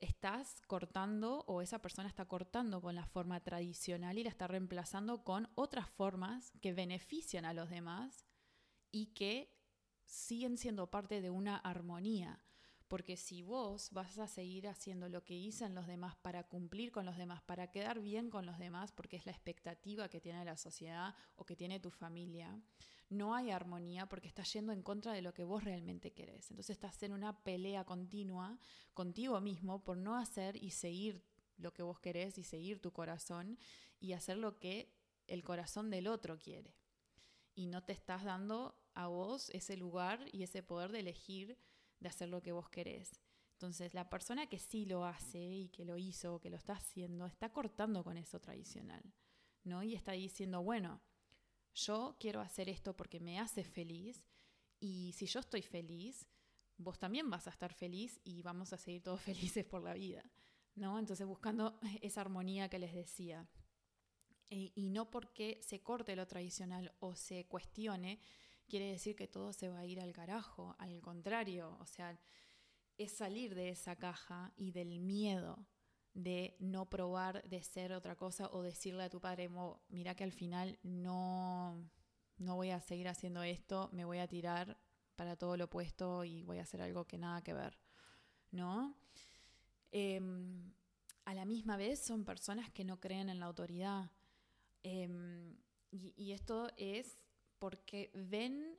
estás 0.00 0.60
cortando 0.66 1.44
o 1.46 1.62
esa 1.62 1.80
persona 1.80 2.08
está 2.08 2.24
cortando 2.26 2.80
con 2.80 2.94
la 2.94 3.06
forma 3.06 3.40
tradicional 3.40 4.18
y 4.18 4.24
la 4.24 4.30
está 4.30 4.48
reemplazando 4.48 5.22
con 5.22 5.48
otras 5.54 5.88
formas 5.88 6.52
que 6.60 6.72
benefician 6.72 7.44
a 7.44 7.54
los 7.54 7.70
demás 7.70 8.26
y 8.90 9.06
que 9.14 9.54
siguen 10.04 10.58
siendo 10.58 10.90
parte 10.90 11.20
de 11.20 11.30
una 11.30 11.56
armonía. 11.56 12.41
Porque 12.92 13.16
si 13.16 13.40
vos 13.40 13.88
vas 13.92 14.18
a 14.18 14.28
seguir 14.28 14.68
haciendo 14.68 15.08
lo 15.08 15.24
que 15.24 15.32
dicen 15.32 15.74
los 15.74 15.86
demás 15.86 16.14
para 16.16 16.44
cumplir 16.44 16.92
con 16.92 17.06
los 17.06 17.16
demás, 17.16 17.40
para 17.40 17.70
quedar 17.70 18.00
bien 18.00 18.28
con 18.28 18.44
los 18.44 18.58
demás, 18.58 18.92
porque 18.92 19.16
es 19.16 19.24
la 19.24 19.32
expectativa 19.32 20.10
que 20.10 20.20
tiene 20.20 20.44
la 20.44 20.58
sociedad 20.58 21.14
o 21.36 21.46
que 21.46 21.56
tiene 21.56 21.80
tu 21.80 21.90
familia, 21.90 22.60
no 23.08 23.34
hay 23.34 23.50
armonía 23.50 24.04
porque 24.10 24.28
estás 24.28 24.52
yendo 24.52 24.74
en 24.74 24.82
contra 24.82 25.14
de 25.14 25.22
lo 25.22 25.32
que 25.32 25.42
vos 25.42 25.64
realmente 25.64 26.12
querés. 26.12 26.50
Entonces 26.50 26.76
estás 26.76 27.02
en 27.02 27.14
una 27.14 27.42
pelea 27.42 27.86
continua 27.86 28.58
contigo 28.92 29.40
mismo 29.40 29.82
por 29.82 29.96
no 29.96 30.18
hacer 30.18 30.62
y 30.62 30.72
seguir 30.72 31.24
lo 31.56 31.72
que 31.72 31.82
vos 31.82 31.98
querés 31.98 32.36
y 32.36 32.42
seguir 32.42 32.78
tu 32.78 32.92
corazón 32.92 33.58
y 34.00 34.12
hacer 34.12 34.36
lo 34.36 34.58
que 34.58 34.92
el 35.28 35.42
corazón 35.44 35.88
del 35.88 36.08
otro 36.08 36.38
quiere. 36.38 36.76
Y 37.54 37.68
no 37.68 37.84
te 37.84 37.94
estás 37.94 38.22
dando 38.22 38.76
a 38.92 39.06
vos 39.06 39.48
ese 39.48 39.78
lugar 39.78 40.26
y 40.30 40.42
ese 40.42 40.62
poder 40.62 40.92
de 40.92 41.00
elegir 41.00 41.56
de 42.02 42.08
hacer 42.08 42.28
lo 42.28 42.42
que 42.42 42.52
vos 42.52 42.68
querés. 42.68 43.20
Entonces, 43.52 43.94
la 43.94 44.10
persona 44.10 44.48
que 44.48 44.58
sí 44.58 44.86
lo 44.86 45.04
hace 45.04 45.38
y 45.38 45.68
que 45.68 45.84
lo 45.84 45.96
hizo, 45.96 46.40
que 46.40 46.50
lo 46.50 46.56
está 46.56 46.74
haciendo, 46.74 47.26
está 47.26 47.52
cortando 47.52 48.02
con 48.02 48.16
eso 48.16 48.40
tradicional, 48.40 49.02
¿no? 49.62 49.82
Y 49.84 49.94
está 49.94 50.12
diciendo, 50.12 50.62
bueno, 50.62 51.00
yo 51.74 52.16
quiero 52.18 52.40
hacer 52.40 52.68
esto 52.68 52.96
porque 52.96 53.20
me 53.20 53.38
hace 53.38 53.64
feliz 53.64 54.24
y 54.80 55.12
si 55.12 55.26
yo 55.26 55.40
estoy 55.40 55.62
feliz, 55.62 56.28
vos 56.76 56.98
también 56.98 57.30
vas 57.30 57.46
a 57.46 57.50
estar 57.50 57.72
feliz 57.72 58.20
y 58.24 58.42
vamos 58.42 58.72
a 58.72 58.78
seguir 58.78 59.02
todos 59.02 59.20
felices 59.22 59.64
por 59.64 59.82
la 59.82 59.94
vida, 59.94 60.24
¿no? 60.74 60.98
Entonces, 60.98 61.26
buscando 61.26 61.78
esa 62.02 62.20
armonía 62.20 62.68
que 62.68 62.78
les 62.78 62.92
decía. 62.92 63.48
E, 64.50 64.72
y 64.74 64.90
no 64.90 65.10
porque 65.10 65.60
se 65.62 65.80
corte 65.80 66.16
lo 66.16 66.26
tradicional 66.26 66.94
o 66.98 67.14
se 67.14 67.46
cuestione, 67.46 68.20
quiere 68.72 68.90
decir 68.90 69.14
que 69.14 69.28
todo 69.28 69.52
se 69.52 69.68
va 69.68 69.80
a 69.80 69.84
ir 69.84 70.00
al 70.00 70.14
carajo, 70.14 70.74
al 70.78 71.02
contrario, 71.02 71.76
o 71.78 71.84
sea, 71.84 72.18
es 72.96 73.12
salir 73.12 73.54
de 73.54 73.68
esa 73.68 73.96
caja 73.96 74.50
y 74.56 74.70
del 74.70 74.98
miedo 74.98 75.66
de 76.14 76.56
no 76.58 76.88
probar 76.88 77.42
de 77.42 77.62
ser 77.62 77.92
otra 77.92 78.16
cosa 78.16 78.48
o 78.50 78.62
decirle 78.62 79.02
a 79.02 79.10
tu 79.10 79.20
padre, 79.20 79.50
mira 79.90 80.14
que 80.14 80.24
al 80.24 80.32
final 80.32 80.78
no, 80.82 81.86
no 82.38 82.56
voy 82.56 82.70
a 82.70 82.80
seguir 82.80 83.08
haciendo 83.08 83.42
esto, 83.42 83.90
me 83.92 84.06
voy 84.06 84.20
a 84.20 84.26
tirar 84.26 84.78
para 85.16 85.36
todo 85.36 85.58
lo 85.58 85.66
opuesto 85.66 86.24
y 86.24 86.42
voy 86.42 86.58
a 86.58 86.62
hacer 86.62 86.80
algo 86.80 87.06
que 87.06 87.18
nada 87.18 87.42
que 87.42 87.52
ver, 87.52 87.78
¿no? 88.52 88.96
Em, 89.90 90.72
a 91.26 91.34
la 91.34 91.44
misma 91.44 91.76
vez 91.76 92.02
son 92.02 92.24
personas 92.24 92.70
que 92.70 92.86
no 92.86 92.98
creen 93.00 93.28
en 93.28 93.38
la 93.38 93.44
autoridad. 93.44 94.10
Em, 94.82 95.58
y, 95.90 96.14
y 96.16 96.32
esto 96.32 96.70
es 96.78 97.21
porque 97.62 98.10
ven 98.12 98.76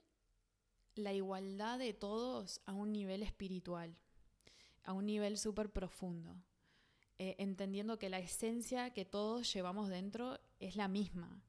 la 0.96 1.14
igualdad 1.14 1.80
de 1.80 1.94
todos 1.94 2.60
a 2.66 2.74
un 2.74 2.92
nivel 2.92 3.24
espiritual, 3.24 3.96
a 4.84 4.92
un 4.92 5.06
nivel 5.06 5.38
súper 5.38 5.72
profundo, 5.72 6.36
eh, 7.18 7.38
entendiendo 7.40 7.98
que 7.98 8.10
la 8.10 8.20
esencia 8.20 8.90
que 8.90 9.06
todos 9.06 9.54
llevamos 9.54 9.88
dentro 9.88 10.38
es 10.60 10.76
la 10.76 10.90
misma. 10.90 11.42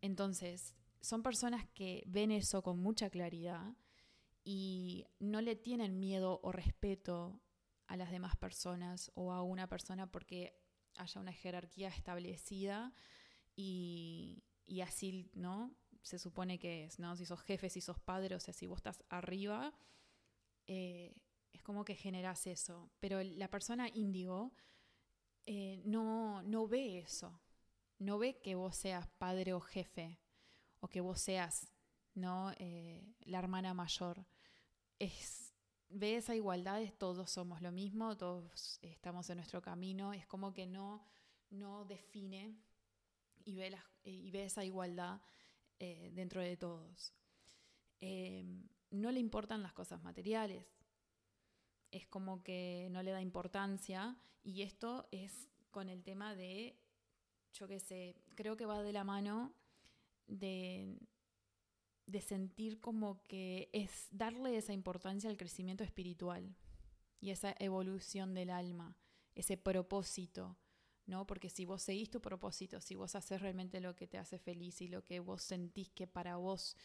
Entonces, 0.00 0.74
son 1.02 1.22
personas 1.22 1.66
que 1.74 2.04
ven 2.06 2.30
eso 2.30 2.62
con 2.62 2.78
mucha 2.78 3.10
claridad 3.10 3.76
y 4.42 5.04
no 5.18 5.42
le 5.42 5.56
tienen 5.56 5.98
miedo 5.98 6.40
o 6.42 6.52
respeto 6.52 7.38
a 7.86 7.98
las 7.98 8.10
demás 8.10 8.34
personas 8.34 9.12
o 9.14 9.30
a 9.30 9.42
una 9.42 9.68
persona 9.68 10.10
porque 10.10 10.58
haya 10.96 11.20
una 11.20 11.34
jerarquía 11.34 11.88
establecida 11.88 12.94
y, 13.54 14.42
y 14.64 14.80
así, 14.80 15.28
¿no? 15.34 15.76
Se 16.06 16.20
supone 16.20 16.56
que 16.56 16.84
es, 16.84 17.00
¿no? 17.00 17.16
Si 17.16 17.26
sos 17.26 17.42
jefe, 17.42 17.68
si 17.68 17.80
sos 17.80 17.98
padre, 17.98 18.36
o 18.36 18.40
sea, 18.40 18.54
si 18.54 18.68
vos 18.68 18.78
estás 18.78 19.02
arriba, 19.08 19.74
eh, 20.68 21.12
es 21.52 21.62
como 21.64 21.84
que 21.84 21.96
generas 21.96 22.46
eso. 22.46 22.92
Pero 23.00 23.20
la 23.24 23.50
persona 23.50 23.88
índigo 23.88 24.52
eh, 25.46 25.82
no, 25.84 26.44
no 26.44 26.68
ve 26.68 26.98
eso. 26.98 27.40
No 27.98 28.18
ve 28.18 28.40
que 28.40 28.54
vos 28.54 28.76
seas 28.76 29.08
padre 29.18 29.52
o 29.52 29.60
jefe, 29.60 30.20
o 30.78 30.86
que 30.86 31.00
vos 31.00 31.20
seas, 31.20 31.72
¿no? 32.14 32.52
Eh, 32.58 33.16
la 33.22 33.40
hermana 33.40 33.74
mayor. 33.74 34.24
Es, 35.00 35.54
ve 35.88 36.14
esa 36.14 36.36
igualdad, 36.36 36.82
todos 36.98 37.32
somos 37.32 37.62
lo 37.62 37.72
mismo, 37.72 38.16
todos 38.16 38.78
estamos 38.80 39.28
en 39.28 39.38
nuestro 39.38 39.60
camino. 39.60 40.12
Es 40.12 40.24
como 40.28 40.52
que 40.52 40.66
no, 40.66 41.02
no 41.50 41.84
define 41.84 42.54
y 43.44 43.56
ve, 43.56 43.76
y 44.04 44.30
ve 44.30 44.44
esa 44.44 44.64
igualdad 44.64 45.20
eh, 45.78 46.10
dentro 46.14 46.40
de 46.40 46.56
todos. 46.56 47.12
Em, 48.00 48.68
no 48.90 49.10
le 49.10 49.20
importan 49.20 49.62
las 49.62 49.72
cosas 49.72 50.02
materiales, 50.02 50.64
es 51.90 52.06
como 52.06 52.42
que 52.42 52.88
no 52.90 53.02
le 53.02 53.10
da 53.10 53.20
importancia 53.20 54.16
y 54.42 54.62
esto 54.62 55.08
es 55.10 55.48
con 55.70 55.88
el 55.88 56.02
tema 56.02 56.34
de, 56.34 56.78
yo 57.52 57.68
qué 57.68 57.80
sé, 57.80 58.16
creo 58.34 58.56
que 58.56 58.66
va 58.66 58.82
de 58.82 58.92
la 58.92 59.04
mano 59.04 59.54
de 60.26 60.98
sentir 62.20 62.80
como 62.80 63.22
que 63.24 63.68
es 63.72 64.08
darle 64.10 64.56
esa 64.56 64.72
importancia 64.72 65.30
al 65.30 65.36
crecimiento 65.36 65.84
espiritual 65.84 66.56
y 67.20 67.30
esa 67.30 67.54
evolución 67.58 68.34
del 68.34 68.50
alma, 68.50 68.96
ese 69.34 69.56
propósito 69.56 70.56
¿no? 71.06 71.26
Porque 71.26 71.48
si 71.48 71.64
vos 71.64 71.82
seguís 71.82 72.10
tu 72.10 72.20
propósito, 72.20 72.80
si 72.80 72.94
vos 72.94 73.14
haces 73.14 73.40
realmente 73.40 73.80
lo 73.80 73.94
que 73.94 74.06
te 74.06 74.18
hace 74.18 74.38
feliz 74.38 74.80
y 74.82 74.88
lo 74.88 75.04
que 75.04 75.20
vos 75.20 75.42
sentís 75.42 75.90
que 75.90 76.06
para 76.06 76.36
vos 76.36 76.76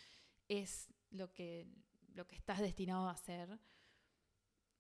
es 0.48 0.90
lo 1.10 1.32
que, 1.34 1.68
lo 2.14 2.28
que 2.28 2.36
estás 2.36 2.60
destinado 2.60 3.08
a 3.08 3.12
hacer, 3.12 3.60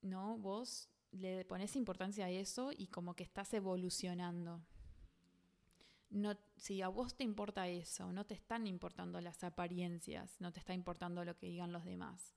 ¿no? 0.02 0.38
Vos 0.38 0.90
le 1.12 1.44
pones 1.46 1.76
importancia 1.76 2.26
a 2.26 2.30
eso 2.30 2.72
y 2.72 2.88
como 2.88 3.16
que 3.16 3.24
estás 3.24 3.54
evolucionando. 3.54 4.62
No, 6.10 6.38
si 6.58 6.82
a 6.82 6.90
vos 6.90 7.16
te 7.16 7.24
importa 7.24 7.68
eso, 7.68 8.12
no 8.12 8.26
te 8.26 8.34
están 8.34 8.68
importando 8.68 9.22
las 9.22 9.44
apariencias, 9.44 10.40
no 10.40 10.52
te 10.52 10.60
está 10.60 10.74
importando 10.74 11.24
lo 11.24 11.38
que 11.38 11.48
digan 11.48 11.72
los 11.72 11.86
demás, 11.86 12.36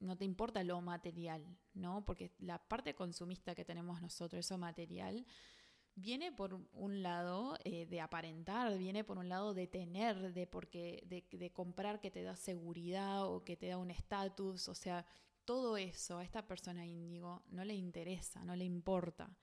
no 0.00 0.16
te 0.16 0.24
importa 0.24 0.64
lo 0.64 0.80
material, 0.80 1.46
¿no? 1.74 2.04
Porque 2.04 2.32
la 2.38 2.58
parte 2.58 2.94
consumista 2.94 3.54
que 3.54 3.64
tenemos 3.64 4.02
nosotros, 4.02 4.44
eso 4.44 4.58
material, 4.58 5.24
viene 5.94 6.32
por 6.32 6.54
un 6.72 7.02
lado 7.02 7.58
eh, 7.64 7.86
de 7.86 8.00
aparentar, 8.00 8.76
viene 8.78 9.04
por 9.04 9.18
un 9.18 9.28
lado 9.28 9.54
de 9.54 9.66
tener, 9.66 10.32
de, 10.32 10.46
porque, 10.46 11.02
de, 11.06 11.52
comprar 11.52 12.00
que 12.00 12.10
te 12.10 12.22
da 12.22 12.36
seguridad 12.36 13.26
o 13.26 13.44
que 13.44 13.56
te 13.56 13.68
da 13.68 13.78
un 13.78 13.90
estatus, 13.90 14.68
o 14.68 14.74
sea, 14.74 15.06
todo 15.44 15.76
eso 15.76 16.18
a 16.18 16.24
esta 16.24 16.46
persona 16.46 16.86
índigo 16.86 17.42
no 17.48 17.64
le 17.64 17.74
interesa, 17.74 18.44
no 18.44 18.56
le 18.56 18.64
importa, 18.64 19.36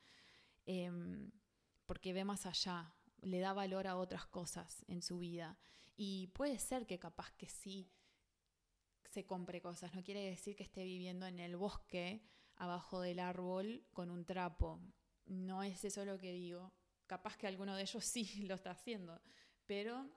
em, 0.66 1.32
porque 1.86 2.14
ve 2.14 2.24
más 2.24 2.46
allá, 2.46 2.94
le 3.22 3.40
da 3.40 3.54
valor 3.54 3.88
a 3.88 3.98
otras 3.98 4.26
cosas 4.26 4.86
en 4.88 5.02
su 5.02 5.20
vida. 5.20 5.58
Y 5.96 6.28
puede 6.28 6.58
ser 6.60 6.86
que 6.86 7.00
capaz 7.00 7.32
que 7.34 7.50
sí 7.50 7.92
se 9.10 9.26
compre 9.26 9.62
cosas, 9.62 9.94
no 9.94 10.04
quiere 10.04 10.24
decir 10.30 10.56
que 10.56 10.64
esté 10.64 10.84
viviendo 10.84 11.26
en 11.26 11.40
el 11.40 11.58
bosque 11.58 12.24
abajo 12.56 13.02
del 13.02 13.20
árbol 13.20 13.86
con 13.92 14.12
un 14.12 14.24
trapo 14.24 14.80
no 15.30 15.64
es 15.64 15.86
eso 15.86 16.04
lo 16.06 16.18
que 16.18 16.34
digo. 16.34 16.72
Capaz 17.08 17.38
que 17.38 17.48
alguno 17.48 17.76
de 17.76 17.84
ellos 17.84 18.04
sí 18.06 18.44
lo 18.44 18.56
está 18.56 18.72
haciendo, 18.72 19.20
pero 19.66 20.10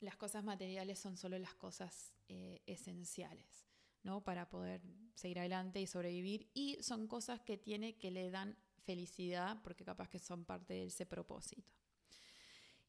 las 0.00 0.16
cosas 0.16 0.42
materiales 0.44 0.98
son 0.98 1.16
solo 1.16 1.38
las 1.38 1.54
cosas 1.54 2.12
eh, 2.28 2.62
esenciales, 2.66 3.68
¿no? 4.02 4.22
Para 4.24 4.48
poder 4.48 4.82
seguir 5.14 5.38
adelante 5.38 5.80
y 5.80 5.86
sobrevivir. 5.86 6.50
Y 6.54 6.78
son 6.82 7.06
cosas 7.06 7.40
que 7.40 7.56
tiene 7.56 7.96
que 7.98 8.10
le 8.10 8.30
dan 8.30 8.56
felicidad, 8.84 9.62
porque 9.62 9.84
capaz 9.84 10.08
que 10.08 10.18
son 10.18 10.44
parte 10.44 10.74
de 10.74 10.86
ese 10.86 11.06
propósito. 11.06 11.70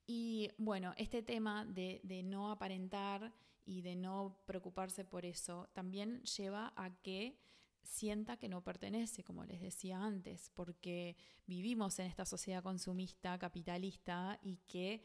Y 0.05 0.49
bueno, 0.57 0.93
este 0.97 1.21
tema 1.21 1.65
de, 1.65 2.01
de 2.03 2.23
no 2.23 2.51
aparentar 2.51 3.33
y 3.65 3.81
de 3.81 3.95
no 3.95 4.41
preocuparse 4.45 5.05
por 5.05 5.25
eso 5.25 5.69
también 5.73 6.21
lleva 6.23 6.73
a 6.75 6.89
que 7.01 7.39
sienta 7.83 8.37
que 8.37 8.49
no 8.49 8.63
pertenece, 8.63 9.23
como 9.23 9.45
les 9.45 9.61
decía 9.61 10.03
antes, 10.03 10.49
porque 10.55 11.15
vivimos 11.45 11.99
en 11.99 12.07
esta 12.07 12.25
sociedad 12.25 12.63
consumista, 12.63 13.37
capitalista, 13.37 14.39
y 14.41 14.57
que 14.65 15.03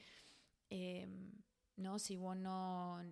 em, 0.71 1.33
¿no? 1.79 1.99
si 1.99 2.17
vos 2.17 2.37
no, 2.37 3.03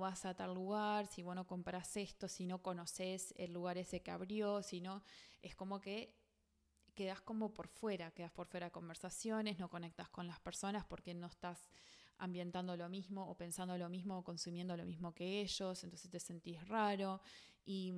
vas 0.00 0.24
a 0.24 0.34
tal 0.34 0.54
lugar, 0.54 1.06
si 1.06 1.22
vos 1.22 1.34
no 1.34 1.46
compras 1.46 1.96
esto, 1.96 2.28
si 2.28 2.44
no 2.46 2.62
conoces 2.62 3.32
el 3.36 3.52
lugar 3.52 3.78
ese 3.78 4.02
que 4.02 4.10
abrió, 4.10 4.62
si 4.62 4.80
no, 4.80 5.02
es 5.42 5.54
como 5.54 5.80
que 5.80 6.14
quedas 6.94 7.20
como 7.20 7.52
por 7.54 7.68
fuera, 7.68 8.10
quedas 8.10 8.32
por 8.32 8.46
fuera 8.46 8.66
de 8.66 8.72
conversaciones, 8.72 9.58
no 9.58 9.68
conectas 9.68 10.08
con 10.08 10.26
las 10.26 10.40
personas 10.40 10.84
porque 10.84 11.14
no 11.14 11.26
estás 11.26 11.70
ambientando 12.18 12.76
lo 12.76 12.88
mismo 12.88 13.28
o 13.28 13.36
pensando 13.36 13.76
lo 13.76 13.88
mismo 13.88 14.18
o 14.18 14.24
consumiendo 14.24 14.76
lo 14.76 14.86
mismo 14.86 15.14
que 15.14 15.40
ellos, 15.40 15.84
entonces 15.84 16.10
te 16.10 16.18
sentís 16.18 16.66
raro 16.66 17.20
y 17.64 17.92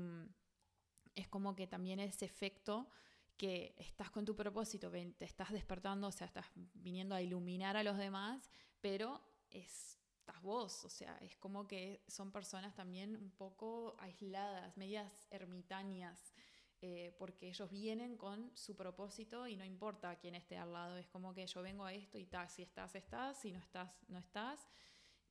es 1.19 1.29
como 1.29 1.57
que 1.57 1.67
también 1.67 1.99
ese 1.99 2.25
efecto 2.25 2.89
que 3.37 3.75
estás 3.77 4.11
con 4.11 4.25
tu 4.25 4.35
propósito, 4.35 4.91
te 4.91 5.25
estás 5.25 5.51
despertando, 5.53 6.09
o 6.09 6.13
sea, 6.13 6.27
estás 6.27 6.47
viniendo 6.75 7.15
a 7.15 7.23
iluminar 7.23 7.77
a 7.77 7.83
los 7.83 7.97
demás, 7.97 8.51
pero 8.81 9.21
estás 9.51 10.41
vos, 10.43 10.85
o 10.85 10.89
sea, 10.89 11.17
es 11.19 11.37
como 11.37 11.67
que 11.67 12.05
son 12.09 12.31
personas 12.31 12.75
también 12.75 13.17
un 13.17 13.31
poco 13.31 13.97
aisladas, 13.99 14.77
medias 14.77 15.27
ermitañas, 15.31 16.35
eh, 16.81 17.15
porque 17.19 17.49
ellos 17.49 17.69
vienen 17.71 18.17
con 18.17 18.57
su 18.57 18.77
propósito 18.77 19.49
y 19.49 19.57
no 19.57 19.65
importa 19.65 20.17
quién 20.19 20.37
esté 20.37 20.57
al 20.57 20.73
lado, 20.73 20.97
es 20.97 21.09
como 21.09 21.35
que 21.35 21.47
yo 21.47 21.63
vengo 21.63 21.85
a 21.85 21.93
esto 21.93 22.19
y 22.19 22.27
tal, 22.27 22.49
si 22.49 22.63
estás, 22.63 22.95
estás, 22.95 23.41
si 23.41 23.53
no 23.53 23.59
estás, 23.59 23.91
no 24.09 24.19
estás, 24.19 24.69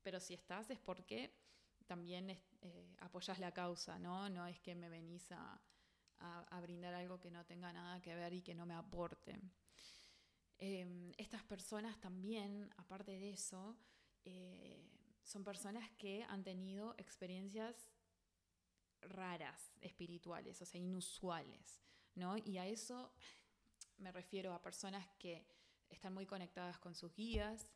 pero 0.03 0.19
si 0.19 0.33
estás 0.33 0.69
es 0.69 0.79
porque 0.79 1.33
también 1.87 2.29
eh, 2.29 2.95
apoyas 2.99 3.39
la 3.39 3.53
causa, 3.53 3.97
¿no? 3.97 4.29
No 4.29 4.45
es 4.45 4.59
que 4.59 4.75
me 4.75 4.89
venís 4.89 5.31
a, 5.31 5.61
brindar 6.61 6.93
algo 6.93 7.19
que 7.19 7.31
no 7.31 7.45
tenga 7.45 7.71
nada 7.71 8.01
que 8.01 8.15
ver 8.15 8.33
y 8.33 8.41
que 8.41 8.55
no 8.55 8.65
me 8.65 8.73
aporte. 8.73 9.39
Em, 10.59 11.13
estas 11.17 11.43
personas 11.43 11.99
también, 11.99 12.69
aparte 12.77 13.11
de 13.11 13.29
eso, 13.29 13.77
eh, 14.25 14.83
son 15.23 15.43
personas 15.43 15.89
que 15.97 16.23
han 16.23 16.43
tenido 16.43 16.95
experiencias 16.97 17.91
raras, 19.01 19.71
espirituales, 19.81 20.61
o 20.61 20.65
sea, 20.65 20.81
inusuales, 20.81 21.81
¿no? 22.15 22.37
Y 22.37 22.57
a 22.57 22.65
eso 22.65 23.13
me 23.97 24.11
refiero 24.11 24.53
a 24.53 24.61
personas 24.61 25.07
que 25.19 25.45
están 25.89 26.13
muy 26.13 26.25
conectadas 26.25 26.79
con 26.79 26.95
sus 26.95 27.13
guías, 27.13 27.69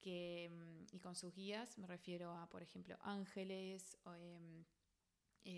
que, 0.00 0.48
mm, 0.50 0.94
y 0.96 1.00
con 1.00 1.14
sus 1.14 1.34
guías 1.34 1.76
me 1.78 1.86
refiero 1.86 2.32
a, 2.32 2.48
por 2.48 2.62
ejemplo, 2.62 2.96
ángeles, 3.02 3.96
em, 4.06 4.60
eh, 4.60 4.64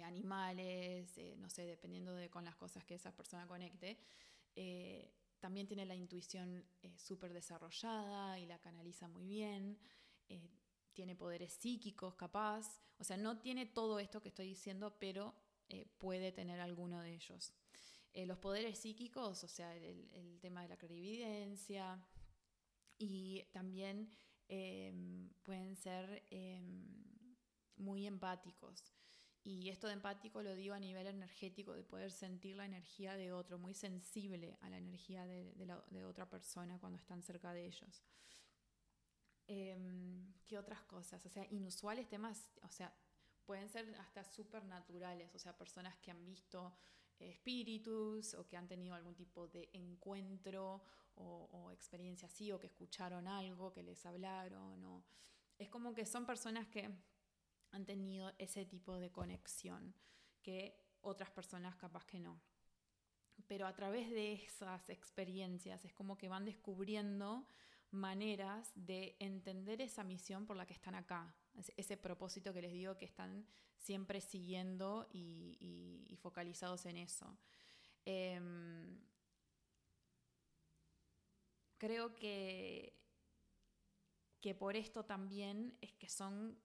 animales, 0.04 1.16
eh, 1.18 1.36
no 1.38 1.50
sé, 1.50 1.66
dependiendo 1.66 2.14
de 2.14 2.30
con 2.30 2.44
las 2.44 2.56
cosas 2.56 2.84
que 2.84 2.94
esa 2.94 3.14
persona 3.14 3.46
conecte. 3.46 3.98
Eh, 4.54 5.12
también 5.40 5.66
tiene 5.66 5.84
la 5.84 5.94
intuición 5.94 6.64
súper 6.96 7.32
desarrollada 7.32 8.38
y 8.38 8.46
la 8.46 8.60
canaliza 8.60 9.08
muy 9.08 9.26
bien 9.26 9.78
tiene 10.92 11.16
poderes 11.16 11.52
psíquicos 11.52 12.14
capaz, 12.14 12.80
o 12.98 13.04
sea, 13.04 13.16
no 13.16 13.38
tiene 13.40 13.66
todo 13.66 13.98
esto 13.98 14.20
que 14.20 14.28
estoy 14.28 14.46
diciendo, 14.46 14.96
pero 14.98 15.34
eh, 15.68 15.86
puede 15.98 16.32
tener 16.32 16.60
alguno 16.60 17.00
de 17.00 17.14
ellos. 17.14 17.52
Eh, 18.12 18.26
los 18.26 18.38
poderes 18.38 18.78
psíquicos, 18.78 19.42
o 19.42 19.48
sea, 19.48 19.74
el, 19.74 20.38
tema 20.40 20.62
de 20.62 20.68
la 20.68 20.76
clarividencia 20.76 22.04
y 22.98 23.44
también 23.52 24.10
pueden 25.44 25.76
ser 25.76 26.26
muy 27.76 28.06
empáticos. 28.06 28.92
Y 29.44 29.70
esto 29.70 29.88
de 29.88 29.94
empático 29.94 30.40
lo 30.42 30.54
digo 30.54 30.74
a 30.74 30.78
nivel 30.78 31.06
energético, 31.06 31.74
de 31.74 31.82
poder 31.82 32.12
sentir 32.12 32.56
la 32.56 32.64
energía 32.64 33.16
de 33.16 33.32
otro, 33.32 33.58
muy 33.58 33.74
sensible 33.74 34.56
a 34.60 34.70
la 34.70 34.78
energía 34.78 35.26
de, 35.26 36.04
otra 36.04 36.28
persona 36.30 36.78
cuando 36.78 36.98
están 36.98 37.22
cerca 37.22 37.52
de 37.52 37.66
ellos. 37.66 38.04
Em, 39.48 40.32
¿Qué 40.46 40.58
otras 40.58 40.82
cosas? 40.82 41.26
O 41.26 41.28
sea, 41.28 41.44
inusuales 41.50 42.08
temas, 42.08 42.52
o 42.62 42.68
sea, 42.68 42.94
pueden 43.44 43.68
ser 43.68 43.92
hasta 43.98 44.22
supernaturales, 44.22 45.34
o 45.34 45.38
sea, 45.38 45.56
personas 45.58 45.96
que 45.98 46.12
han 46.12 46.24
visto 46.24 46.72
espíritus 47.18 48.34
o 48.34 48.46
que 48.46 48.56
han 48.56 48.68
tenido 48.68 48.94
algún 48.94 49.14
tipo 49.14 49.48
de 49.48 49.68
encuentro 49.72 50.82
o, 51.14 51.70
experiencia 51.72 52.26
así, 52.26 52.52
o 52.52 52.58
que 52.58 52.68
escucharon 52.68 53.26
algo, 53.26 53.72
que 53.72 53.82
les 53.82 54.04
hablaron, 54.06 54.84
o 54.84 55.04
es 55.58 55.68
como 55.68 55.94
que 55.94 56.06
son 56.06 56.26
personas 56.26 56.66
que 56.68 56.90
han 57.72 57.84
tenido 57.84 58.32
ese 58.38 58.64
tipo 58.64 58.98
de 58.98 59.10
conexión 59.10 59.94
que 60.42 60.78
otras 61.00 61.30
personas 61.30 61.76
capaz 61.76 62.04
que 62.04 62.20
no. 62.20 62.40
Pero 63.46 63.66
a 63.66 63.74
través 63.74 64.10
de 64.10 64.34
esas 64.34 64.88
experiencias 64.88 65.84
es 65.84 65.92
como 65.92 66.16
que 66.16 66.28
van 66.28 66.44
descubriendo 66.44 67.46
maneras 67.90 68.70
de 68.74 69.16
entender 69.18 69.80
esa 69.80 70.04
misión 70.04 70.46
por 70.46 70.56
la 70.56 70.66
que 70.66 70.72
están 70.72 70.94
acá, 70.94 71.34
ese 71.76 71.96
propósito 71.96 72.52
que 72.52 72.62
les 72.62 72.72
digo 72.72 72.96
que 72.96 73.04
están 73.04 73.46
siempre 73.76 74.20
siguiendo 74.20 75.08
y, 75.12 76.16
focalizados 76.20 76.86
en 76.86 76.98
eso. 76.98 77.36
Em, 78.04 78.96
creo 81.78 82.14
que, 82.14 82.96
que 84.40 84.54
por 84.54 84.76
esto 84.76 85.04
también 85.04 85.76
es 85.80 85.92
que 85.94 86.08
son 86.08 86.56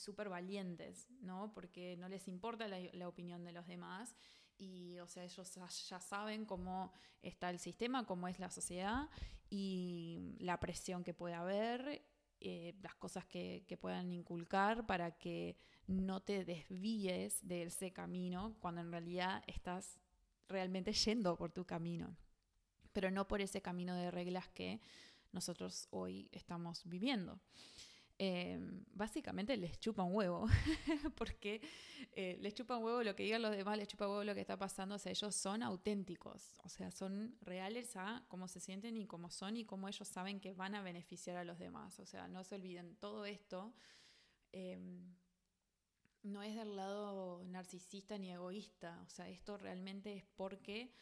súper 0.00 0.28
valientes, 0.28 1.08
¿no? 1.20 1.52
Porque 1.52 1.96
no 1.96 2.08
les 2.08 2.26
importa 2.28 2.66
la, 2.68 3.08
opinión 3.08 3.44
de 3.44 3.52
los 3.52 3.66
demás 3.66 4.14
y, 4.58 4.98
o 4.98 5.06
sea, 5.06 5.24
ellos 5.24 5.54
ya 5.88 6.00
saben 6.00 6.44
cómo 6.44 6.92
está 7.22 7.50
el 7.50 7.58
sistema, 7.58 8.06
cómo 8.06 8.28
es 8.28 8.38
la 8.38 8.50
sociedad 8.50 9.08
y 9.48 10.36
la 10.38 10.58
presión 10.58 11.04
que 11.04 11.14
puede 11.14 11.34
haber, 11.34 12.04
eh, 12.40 12.74
las 12.82 12.94
cosas 12.94 13.26
que, 13.26 13.78
puedan 13.80 14.12
inculcar 14.12 14.86
para 14.86 15.18
que 15.18 15.58
no 15.86 16.22
te 16.22 16.44
desvíes 16.44 17.46
de 17.46 17.64
ese 17.64 17.92
camino 17.92 18.56
cuando 18.60 18.80
en 18.80 18.90
realidad 18.90 19.42
estás 19.46 19.98
realmente 20.48 20.92
yendo 20.92 21.36
por 21.36 21.52
tu 21.52 21.64
camino, 21.66 22.16
pero 22.92 23.10
no 23.10 23.28
por 23.28 23.40
ese 23.40 23.60
camino 23.60 23.94
de 23.94 24.10
reglas 24.10 24.48
que 24.48 24.80
nosotros 25.32 25.86
hoy 25.90 26.28
estamos 26.32 26.82
viviendo. 26.86 27.40
Em, 28.22 28.84
básicamente 28.92 29.56
les 29.56 29.80
chupa 29.80 30.02
un 30.02 30.14
huevo, 30.14 30.44
porque 31.16 31.62
eh, 32.12 32.36
les 32.42 32.52
chupa 32.52 32.76
un 32.76 32.84
huevo 32.84 33.02
lo 33.02 33.16
que 33.16 33.22
digan 33.22 33.40
los 33.40 33.56
demás, 33.56 33.78
les 33.78 33.88
chupa 33.88 34.04
un 34.04 34.10
huevo 34.10 34.24
lo 34.24 34.34
que 34.34 34.42
está 34.42 34.58
pasando, 34.58 34.96
o 34.96 34.98
sea, 34.98 35.10
ellos 35.10 35.34
son 35.34 35.62
auténticos, 35.62 36.60
o 36.62 36.68
sea, 36.68 36.90
son 36.90 37.34
reales 37.40 37.96
a 37.96 38.22
cómo 38.28 38.46
se 38.46 38.60
sienten 38.60 38.98
y 38.98 39.06
cómo 39.06 39.30
son 39.30 39.56
y 39.56 39.64
cómo 39.64 39.88
ellos 39.88 40.06
saben 40.06 40.38
que 40.38 40.52
van 40.52 40.74
a 40.74 40.82
beneficiar 40.82 41.38
a 41.38 41.44
los 41.44 41.58
demás, 41.58 41.98
o 41.98 42.04
sea, 42.04 42.28
no 42.28 42.44
se 42.44 42.56
olviden, 42.56 42.94
todo 42.96 43.24
esto 43.24 43.72
em, 44.52 45.16
no 46.22 46.42
es 46.42 46.54
del 46.56 46.76
lado 46.76 47.42
narcisista 47.44 48.18
ni 48.18 48.32
egoísta, 48.32 49.00
o 49.06 49.08
sea, 49.08 49.30
esto 49.30 49.56
realmente 49.56 50.12
es 50.12 50.24
porque 50.36 50.92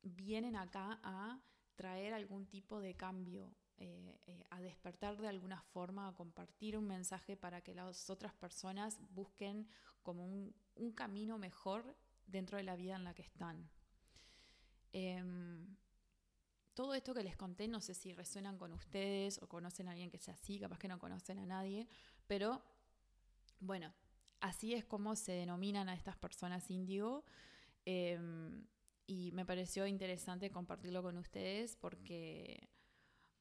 vienen 0.00 0.56
acá 0.56 0.98
a 1.02 1.42
traer 1.74 2.14
algún 2.14 2.46
tipo 2.46 2.80
de 2.80 2.94
cambio, 2.94 3.54
eh, 3.80 4.20
eh, 4.26 4.44
a 4.50 4.60
despertar 4.60 5.16
de 5.18 5.28
alguna 5.28 5.62
forma, 5.62 6.08
a 6.08 6.14
compartir 6.14 6.76
un 6.76 6.88
mensaje 6.88 7.36
para 7.36 7.60
que 7.60 7.74
las 7.74 8.10
otras 8.10 8.34
personas 8.34 8.98
busquen 9.10 9.68
como 10.02 10.24
un, 10.26 10.54
camino 10.94 11.38
mejor 11.38 11.96
dentro 12.26 12.56
de 12.56 12.64
la 12.64 12.74
vida 12.74 12.96
en 12.96 13.04
la 13.04 13.14
que 13.14 13.22
están. 13.22 13.70
Em, 14.92 15.76
todo 16.74 16.94
esto 16.94 17.14
que 17.14 17.22
les 17.22 17.36
conté, 17.36 17.68
no 17.68 17.80
sé 17.80 17.94
si 17.94 18.12
resuenan 18.12 18.58
con 18.58 18.72
ustedes 18.72 19.40
o 19.42 19.48
conocen 19.48 19.86
a 19.88 19.92
alguien 19.92 20.10
que 20.10 20.18
sea 20.18 20.34
así, 20.34 20.58
capaz 20.58 20.78
que 20.78 20.88
no 20.88 20.98
conocen 20.98 21.38
a 21.38 21.46
nadie, 21.46 21.86
pero 22.26 22.62
bueno, 23.60 23.94
así 24.40 24.74
es 24.74 24.84
como 24.84 25.14
se 25.14 25.32
denominan 25.32 25.88
a 25.88 25.94
estas 25.94 26.16
personas 26.16 26.68
índigo. 26.70 27.24
Em, 27.84 28.66
y 29.06 29.30
me 29.32 29.46
pareció 29.46 29.86
interesante 29.86 30.50
compartirlo 30.50 31.02
con 31.02 31.16
ustedes 31.16 31.76
porque 31.76 32.68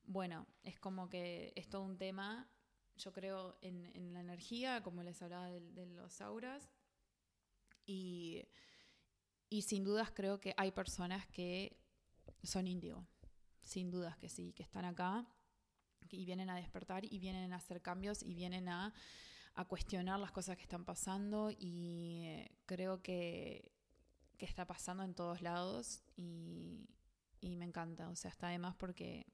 bueno, 0.07 0.47
es 0.63 0.79
como 0.79 1.09
que 1.09 1.53
es 1.55 1.69
todo 1.69 1.83
un 1.83 1.97
tema, 1.97 2.49
yo 2.95 3.13
creo 3.13 3.57
en, 3.61 4.13
la 4.13 4.21
energía, 4.21 4.81
como 4.81 5.03
les 5.03 5.21
hablaba 5.21 5.51
de, 5.51 5.85
los 5.85 6.21
auras, 6.21 6.71
y, 7.85 8.47
sin 9.61 9.83
dudas 9.83 10.11
creo 10.11 10.39
que 10.39 10.53
hay 10.57 10.71
personas 10.71 11.27
que 11.27 11.77
son 12.41 12.67
índigo, 12.67 13.05
sin 13.63 13.91
dudas 13.91 14.17
que 14.17 14.29
sí, 14.29 14.53
que 14.53 14.63
están 14.63 14.85
acá 14.85 15.27
y 16.09 16.25
vienen 16.25 16.49
a 16.49 16.55
despertar 16.55 17.03
y 17.03 17.19
vienen 17.19 17.51
a 17.51 17.57
hacer 17.57 17.81
cambios 17.81 18.23
y 18.23 18.33
vienen 18.33 18.69
a, 18.69 18.93
cuestionar 19.67 20.19
las 20.19 20.31
cosas 20.31 20.55
que 20.55 20.61
están 20.61 20.85
pasando 20.85 21.49
y 21.51 22.45
creo 22.65 23.01
que, 23.01 23.73
está 24.37 24.65
pasando 24.67 25.03
en 25.03 25.15
todos 25.15 25.41
lados 25.41 26.03
y, 26.15 26.87
y 27.41 27.55
me 27.57 27.65
encanta, 27.65 28.07
o 28.09 28.15
sea, 28.15 28.29
está 28.29 28.49
además 28.49 28.75
porque 28.75 29.25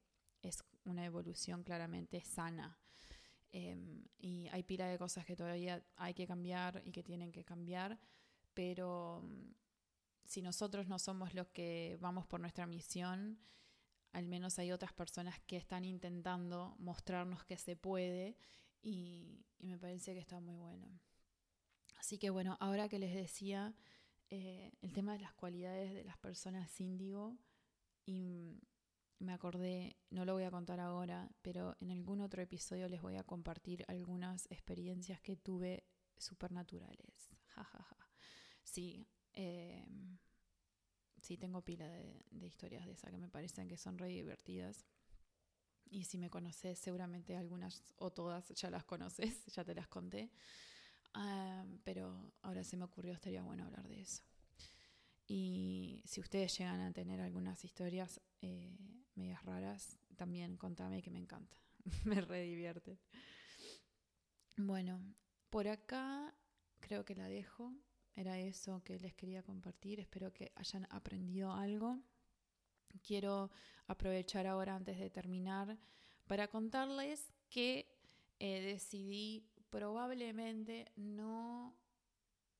es 0.43 0.63
una 0.86 1.06
evolución 1.06 1.63
claramente 1.63 2.21
sana. 2.21 2.77
Em, 3.51 4.03
y 4.19 4.47
hay 4.49 4.63
pila 4.63 4.88
de 4.88 4.97
cosas 4.97 5.25
que 5.25 5.36
todavía 5.36 5.84
hay 5.95 6.13
que 6.13 6.27
cambiar 6.27 6.82
y 6.86 6.91
que 6.91 7.03
tienen 7.03 7.32
que 7.32 7.43
cambiar, 7.43 7.99
pero 8.53 9.21
mm, 9.23 9.53
si 10.25 10.41
nosotros 10.41 10.88
no 10.88 10.99
somos 10.99 11.34
los 11.34 11.47
que 11.49 11.97
vamos 12.01 12.25
por 12.25 12.39
nuestra 12.39 12.65
misión, 12.65 13.39
al 14.12 14.27
menos 14.27 14.60
hay 14.60 14.71
otras 14.71 14.93
personas 14.93 15.39
que 15.41 15.58
están 15.58 15.86
intentando 15.86 16.75
mostrarnos 16.79 17.43
que 17.45 17.58
se 17.58 17.75
puede 17.75 18.38
y, 18.82 19.45
me 19.60 19.77
parece 19.77 20.13
que 20.13 20.19
está 20.19 20.41
muy 20.41 20.56
bueno. 20.56 20.99
Así 21.97 22.17
que 22.17 22.29
bueno, 22.29 22.58
ahora 22.60 22.89
que 22.89 22.99
les 22.99 23.15
decía 23.15 23.73
eh, 24.29 24.73
el 24.82 24.91
tema 24.91 25.13
de 25.13 25.19
las 25.19 25.34
cualidades 25.34 25.93
de 25.93 26.03
las 26.03 26.17
personas 26.17 26.82
índigo 26.82 27.38
acordé, 29.33 29.97
no 30.09 30.25
lo 30.25 30.33
voy 30.33 30.43
a 30.43 30.51
contar 30.51 30.79
ahora, 30.79 31.29
pero 31.41 31.75
en 31.79 31.91
algún 31.91 32.21
otro 32.21 32.41
episodio 32.41 32.87
les 32.87 33.01
voy 33.01 33.15
a 33.17 33.23
compartir 33.23 33.85
algunas 33.87 34.45
experiencias 34.51 35.21
que 35.21 35.35
tuve 35.35 35.83
supernaturales. 36.17 37.29
Sí, 38.63 39.05
em, 39.33 40.17
sí, 41.21 41.37
tengo 41.37 41.61
pila 41.61 41.87
de, 41.87 42.23
historias 42.45 42.85
de 42.85 42.93
esas 42.93 43.11
que 43.11 43.17
me 43.17 43.29
parecen 43.29 43.67
que 43.67 43.77
son 43.77 43.97
re 43.97 44.07
divertidas. 44.07 44.85
Y 45.89 46.05
si 46.05 46.17
me 46.17 46.29
conoces, 46.29 46.79
seguramente 46.79 47.35
algunas 47.35 47.93
o 47.97 48.11
todas 48.11 48.49
ya 48.49 48.69
las 48.71 48.83
conoces, 48.85 49.45
ya 49.55 49.63
te 49.63 49.75
las 49.75 49.87
conté. 49.87 50.31
pero 51.83 52.33
ahora 52.41 52.63
se 52.63 52.77
me 52.77 52.85
ocurrió, 52.85 53.13
estaría 53.13 53.43
bueno 53.43 53.65
hablar 53.65 53.87
de 53.87 54.01
eso. 54.01 54.23
Y 55.27 56.01
si 56.05 56.19
ustedes 56.19 56.57
llegan 56.57 56.81
a 56.81 56.91
tener 56.91 57.21
algunas 57.21 57.63
historias 57.63 58.21
eh, 58.41 58.77
medias 59.15 59.43
raras, 59.43 59.99
también 60.15 60.57
contame 60.57 61.01
que 61.01 61.12
me 61.12 61.19
encanta. 61.19 61.57
me 62.05 62.21
redivierte. 62.21 62.99
Bueno, 64.57 65.01
por 65.49 65.67
acá 65.67 66.33
creo 66.79 67.05
que 67.05 67.15
la 67.15 67.27
dejo. 67.27 67.73
Era 68.15 68.39
eso 68.39 68.83
que 68.83 68.99
les 68.99 69.15
quería 69.15 69.41
compartir. 69.41 69.99
Espero 69.99 70.31
que 70.31 70.51
hayan 70.55 70.86
aprendido 70.91 71.51
algo. 71.51 71.99
Quiero 73.01 73.49
aprovechar 73.88 74.45
ahora 74.45 74.75
antes 74.75 74.99
de 74.99 75.09
terminar 75.09 75.79
para 76.27 76.47
contarles 76.47 77.33
que 77.49 77.88
eh, 78.39 78.62
decidí 78.62 79.49
probablemente 79.69 80.91
no, 80.95 81.75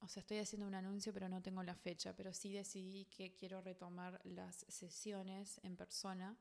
o 0.04 0.08
sea, 0.08 0.22
estoy 0.22 0.38
haciendo 0.38 0.68
un 0.68 0.76
anuncio 0.76 1.14
pero 1.14 1.30
no 1.30 1.42
tengo 1.42 1.64
la 1.64 1.76
fecha, 1.76 2.14
pero 2.16 2.34
sí 2.34 2.52
decidí 2.52 3.06
que 3.06 3.34
quiero 3.34 3.62
retomar 3.62 4.20
las 4.26 4.66
sesiones 4.68 5.60
en 5.64 5.78
persona 5.78 6.38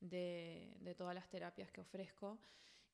de, 0.00 0.94
todas 0.98 1.14
las 1.14 1.28
terapias 1.28 1.70
que 1.70 1.80
ofrezco. 1.80 2.38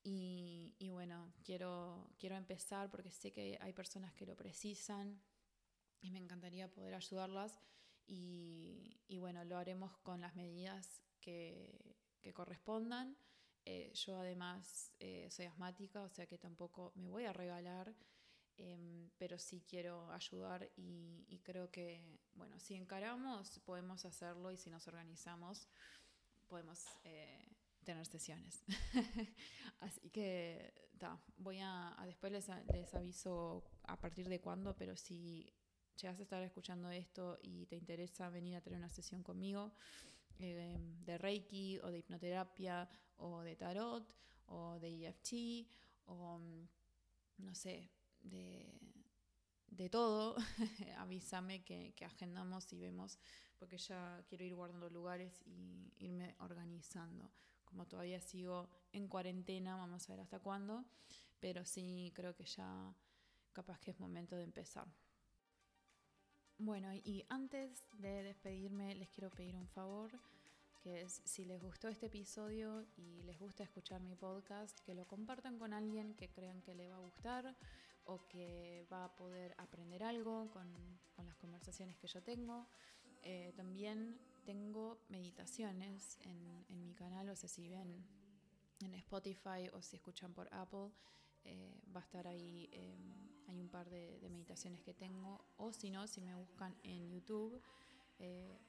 Y, 0.05 0.75
y, 0.79 0.91
bueno, 0.91 1.33
quiero, 1.45 2.11
quiero 2.19 2.37
empezar 2.37 2.91
porque 2.91 3.11
sé 3.11 3.33
que 3.33 3.57
hay 3.61 3.73
personas 3.73 4.13
que 4.15 4.27
lo 4.27 4.35
precisan 4.37 5.21
y 6.01 6.11
me 6.11 6.19
encantaría 6.19 6.69
poder 6.69 6.95
ayudarlas. 6.95 7.59
Y, 8.07 9.01
y 9.07 9.19
bueno, 9.19 9.45
lo 9.45 9.57
haremos 9.57 9.97
con 9.99 10.21
las 10.21 10.35
medidas 10.35 11.03
que, 11.21 11.97
que 12.21 12.33
correspondan. 12.33 13.17
Eh, 13.65 13.93
yo 13.95 14.19
además 14.19 14.93
eh, 14.99 15.29
soy 15.31 15.47
asmática, 15.47 16.03
o 16.03 16.09
sea 16.09 16.27
que 16.27 16.37
tampoco 16.37 16.93
me 16.97 17.09
voy 17.09 17.25
a 17.25 17.33
regalar, 17.33 17.95
em, 18.63 19.11
pero 19.19 19.39
sí 19.39 19.65
quiero 19.69 20.11
ayudar 20.13 20.71
y, 20.77 21.41
creo 21.43 21.71
que, 21.71 22.21
bueno, 22.35 22.59
si 22.61 22.75
encaramos 22.75 23.59
podemos 23.61 24.05
hacerlo 24.05 24.53
y 24.53 24.57
si 24.57 24.71
nos 24.71 24.87
organizamos 24.87 25.69
podemos 26.47 26.85
eh, 27.05 27.49
tener 27.83 28.07
sesiones. 28.07 28.63
Así 29.81 30.11
que, 30.11 30.73
ta, 30.99 31.19
voy 31.39 31.59
a, 31.61 31.97
después 32.07 32.31
les, 32.31 32.49
les, 32.73 32.95
aviso 32.95 33.65
a 33.85 33.99
partir 33.99 34.29
de 34.29 34.41
cuándo, 34.41 34.77
pero 34.77 34.97
si 34.97 35.53
llegas 35.97 36.21
a 36.21 36.23
estar 36.23 36.43
escuchando 36.43 36.91
esto 36.91 37.39
y 37.43 37.67
te 37.67 37.77
interesa 37.77 38.31
venir 38.31 38.57
a 38.57 38.61
tener 38.61 38.79
una 38.79 38.91
sesión 38.91 39.23
conmigo 39.23 39.73
eh, 40.39 40.79
de 41.05 41.19
Reiki 41.19 41.79
o 41.81 41.91
de 41.91 41.99
hipnoterapia 41.99 42.89
o 43.17 43.43
de 43.43 43.57
tarot 43.57 44.15
o 44.47 44.79
de 44.79 45.07
EFT 45.07 45.69
o 46.07 46.39
mm, 46.39 46.69
no 47.39 47.55
sé, 47.55 47.91
de, 48.23 48.73
de 49.69 49.89
todo, 49.89 50.37
avísame 50.99 51.65
que, 51.65 51.93
que 51.97 52.05
agendamos 52.05 52.73
y 52.73 52.79
vemos 52.79 53.19
porque 53.63 53.79
ya 53.79 54.25
quiero 54.29 54.45
ir 54.45 54.57
guardando 54.57 54.91
lugares 54.91 55.41
y 55.47 55.93
irme 56.01 56.35
organizando. 56.41 57.31
Como 57.65 57.87
todavía 57.87 58.21
sigo 58.21 58.69
en 58.93 59.07
cuarentena, 59.07 59.77
vamos 59.77 60.09
a 60.09 60.13
ver 60.15 60.21
hasta 60.21 60.41
cuándo, 60.41 60.85
pero 61.39 61.65
sí 61.65 62.11
creo 62.13 62.35
que 62.35 62.45
ya 62.45 62.93
capaz 63.53 63.79
que 63.79 63.93
es 63.93 64.01
momento 64.01 64.35
de 64.35 64.43
empezar. 64.43 64.89
Bueno, 66.59 66.93
y 66.93 67.25
antes 67.29 67.87
de 67.99 68.25
despedirme 68.25 68.97
les 68.97 69.09
quiero 69.11 69.31
pedir 69.31 69.55
un 69.55 69.69
favor, 69.69 70.11
que 70.83 71.03
es 71.03 71.23
si 71.25 71.45
les 71.45 71.63
gustó 71.63 71.87
este 71.87 72.07
episodio 72.07 72.85
y 72.97 73.23
les 73.23 73.39
gusta 73.39 73.63
escuchar 73.63 74.01
mi 74.01 74.17
podcast, 74.17 74.79
que 74.81 74.95
lo 74.95 75.07
compartan 75.07 75.57
con 75.57 75.73
alguien 75.73 76.15
que 76.15 76.29
crean 76.29 76.63
que 76.63 76.75
le 76.75 76.89
va 76.89 76.97
a 76.97 76.99
gustar 76.99 77.57
o 78.05 78.27
que 78.29 78.87
va 78.93 79.05
a 79.05 79.17
poder 79.17 79.55
aprender 79.59 80.03
algo 80.03 80.51
con, 80.51 80.69
con 81.15 81.27
las 81.27 81.37
conversaciones 81.37 81.97
que 81.97 82.07
yo 82.07 82.23
tengo. 82.23 82.67
Eh, 83.23 83.53
también 83.57 84.19
tengo 84.45 84.99
meditaciones 85.09 86.19
en, 86.23 86.65
en, 86.69 86.85
mi 86.85 86.95
canal, 86.95 87.29
o 87.29 87.37
sea, 87.37 87.49
si 87.49 87.69
ven 87.69 88.05
en 88.81 88.95
Spotify 88.95 89.69
o 89.73 89.81
si 89.81 89.97
escuchan 89.97 90.35
por 90.35 90.53
Apple, 90.53 90.91
eh, 91.45 91.81
va 91.95 92.01
a 92.01 92.03
estar 92.03 92.27
ahí, 92.27 92.69
eh, 92.73 92.97
hay 93.47 93.61
un 93.61 93.69
par 93.69 93.89
de, 93.89 94.19
de, 94.19 94.29
meditaciones 94.29 94.83
que 94.83 94.95
tengo, 94.95 95.45
o 95.57 95.73
si 95.73 95.91
no, 95.91 96.09
si 96.09 96.21
me 96.21 96.35
buscan 96.35 96.77
en 96.83 97.09
YouTube, 97.09 97.61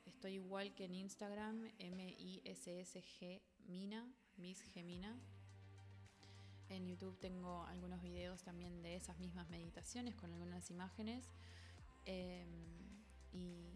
estoy 0.05 0.33
igual 0.35 0.73
que 0.73 0.85
en 0.85 0.95
Instagram, 0.95 1.71
M-I-S-S-G 1.77 3.41
Mina, 3.67 4.11
Miss 4.37 4.61
Gemina. 4.73 5.15
En 6.69 6.87
YouTube 6.87 7.17
tengo 7.19 7.65
algunos 7.65 8.01
videos 8.01 8.43
también 8.43 8.81
de 8.81 8.95
esas 8.95 9.19
mismas 9.19 9.49
meditaciones 9.49 10.15
con 10.15 10.31
algunas 10.31 10.69
imágenes. 10.69 11.29
y 13.31 13.73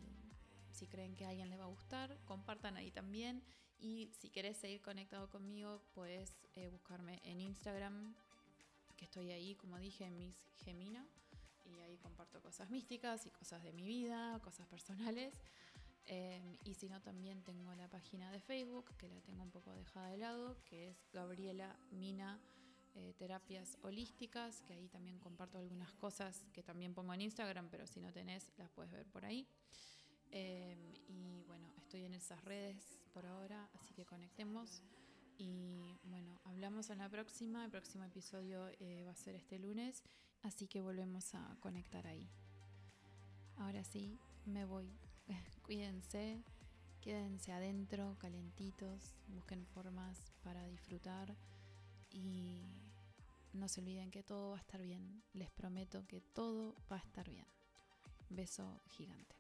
si 0.71 0.86
creen 0.86 1.15
que 1.15 1.26
a 1.26 1.30
alguien 1.30 1.50
le 1.50 1.58
va 1.58 1.63
a 1.63 1.69
gustar, 1.69 2.15
compartan 2.26 2.78
ahí 2.78 2.91
también. 2.91 3.43
Y 3.80 4.12
si 4.13 4.30
querés 4.30 4.58
seguir 4.58 4.82
conectado 4.82 5.28
conmigo, 5.30 5.82
puedes 5.93 6.36
eh, 6.56 6.69
buscarme 6.69 7.19
en 7.23 7.41
Instagram, 7.41 8.15
que 8.95 9.06
estoy 9.06 9.32
ahí, 9.32 9.56
como 9.56 9.80
dije, 9.80 10.10
Miss 10.12 10.36
Gemina. 10.63 11.06
Y 11.65 11.80
ahí 11.82 11.97
comparto 11.97 12.41
cosas 12.41 12.69
místicas 12.69 13.26
y 13.26 13.32
cosas 13.32 13.63
de 13.63 13.73
mi 13.73 13.86
vida, 13.88 14.39
cosas 14.43 14.67
personales. 14.67 15.34
Em, 16.06 16.58
y 16.63 16.76
si 16.76 16.88
no, 16.89 17.02
también 17.02 17.43
tengo 17.43 17.73
la 17.76 17.89
página 17.89 18.32
de 18.32 18.39
Facebook, 18.39 18.95
que 18.97 19.10
la 19.10 19.19
tengo 19.21 19.43
un 19.43 19.52
poco 19.52 19.73
dejada 19.73 20.10
de 20.10 20.17
lado, 20.17 20.58
que 20.63 20.89
es 20.89 20.97
Gabriela 21.12 21.78
Mina 21.91 22.39
eh, 22.98 23.14
Terapias 23.18 23.78
Holísticas, 23.84 24.62
que 24.62 24.74
ahí 24.74 24.88
también 24.90 25.20
comparto 25.20 25.60
algunas 25.60 25.94
cosas 25.94 26.46
que 26.52 26.64
también 26.64 26.96
pongo 26.96 27.14
en 27.14 27.22
Instagram, 27.22 27.70
pero 27.70 27.86
si 27.86 28.00
no 28.00 28.12
tenés, 28.12 28.52
las 28.58 28.72
puedes 28.72 28.92
ver 28.92 29.06
por 29.06 29.24
ahí. 29.24 29.48
Em, 30.32 30.94
y 31.08 31.44
bueno, 31.44 31.72
estoy 31.78 32.06
en 32.06 32.16
esas 32.16 32.44
redes 32.44 32.98
por 33.14 33.26
ahora, 33.28 33.70
así 33.76 33.94
que 33.94 34.06
conectemos. 34.06 34.82
Y 35.38 36.00
bueno, 36.06 36.42
hablamos 36.46 36.90
en 36.90 36.98
la 36.98 37.10
próxima. 37.10 37.64
El 37.64 37.72
próximo 37.72 38.04
episodio 38.04 38.68
eh, 38.80 39.04
va 39.06 39.12
a 39.12 39.16
ser 39.16 39.36
este 39.36 39.60
lunes, 39.60 40.04
así 40.42 40.68
que 40.68 40.82
volvemos 40.82 41.36
a 41.36 41.56
conectar 41.60 42.08
ahí. 42.08 42.28
Ahora 43.58 43.84
sí, 43.84 44.18
me 44.46 44.66
voy. 44.66 44.92
Cuídense, 45.62 46.44
quédense 47.02 47.52
adentro, 47.52 48.18
calentitos, 48.18 49.16
busquen 49.28 49.68
formas 49.68 50.32
para 50.42 50.66
disfrutar 50.66 51.36
y 52.10 52.87
no 53.54 53.68
se 53.68 53.82
olviden 53.82 54.12
que 54.12 54.24
todo 54.24 54.52
va 54.52 54.58
a 54.58 54.62
estar 54.62 54.82
bien. 54.82 55.24
Les 55.34 55.52
prometo 55.52 56.06
que 56.08 56.22
todo 56.22 56.76
va 56.92 56.98
a 56.98 57.00
estar 57.00 57.30
bien. 57.30 57.48
Beso 58.30 58.82
gigante. 58.88 59.36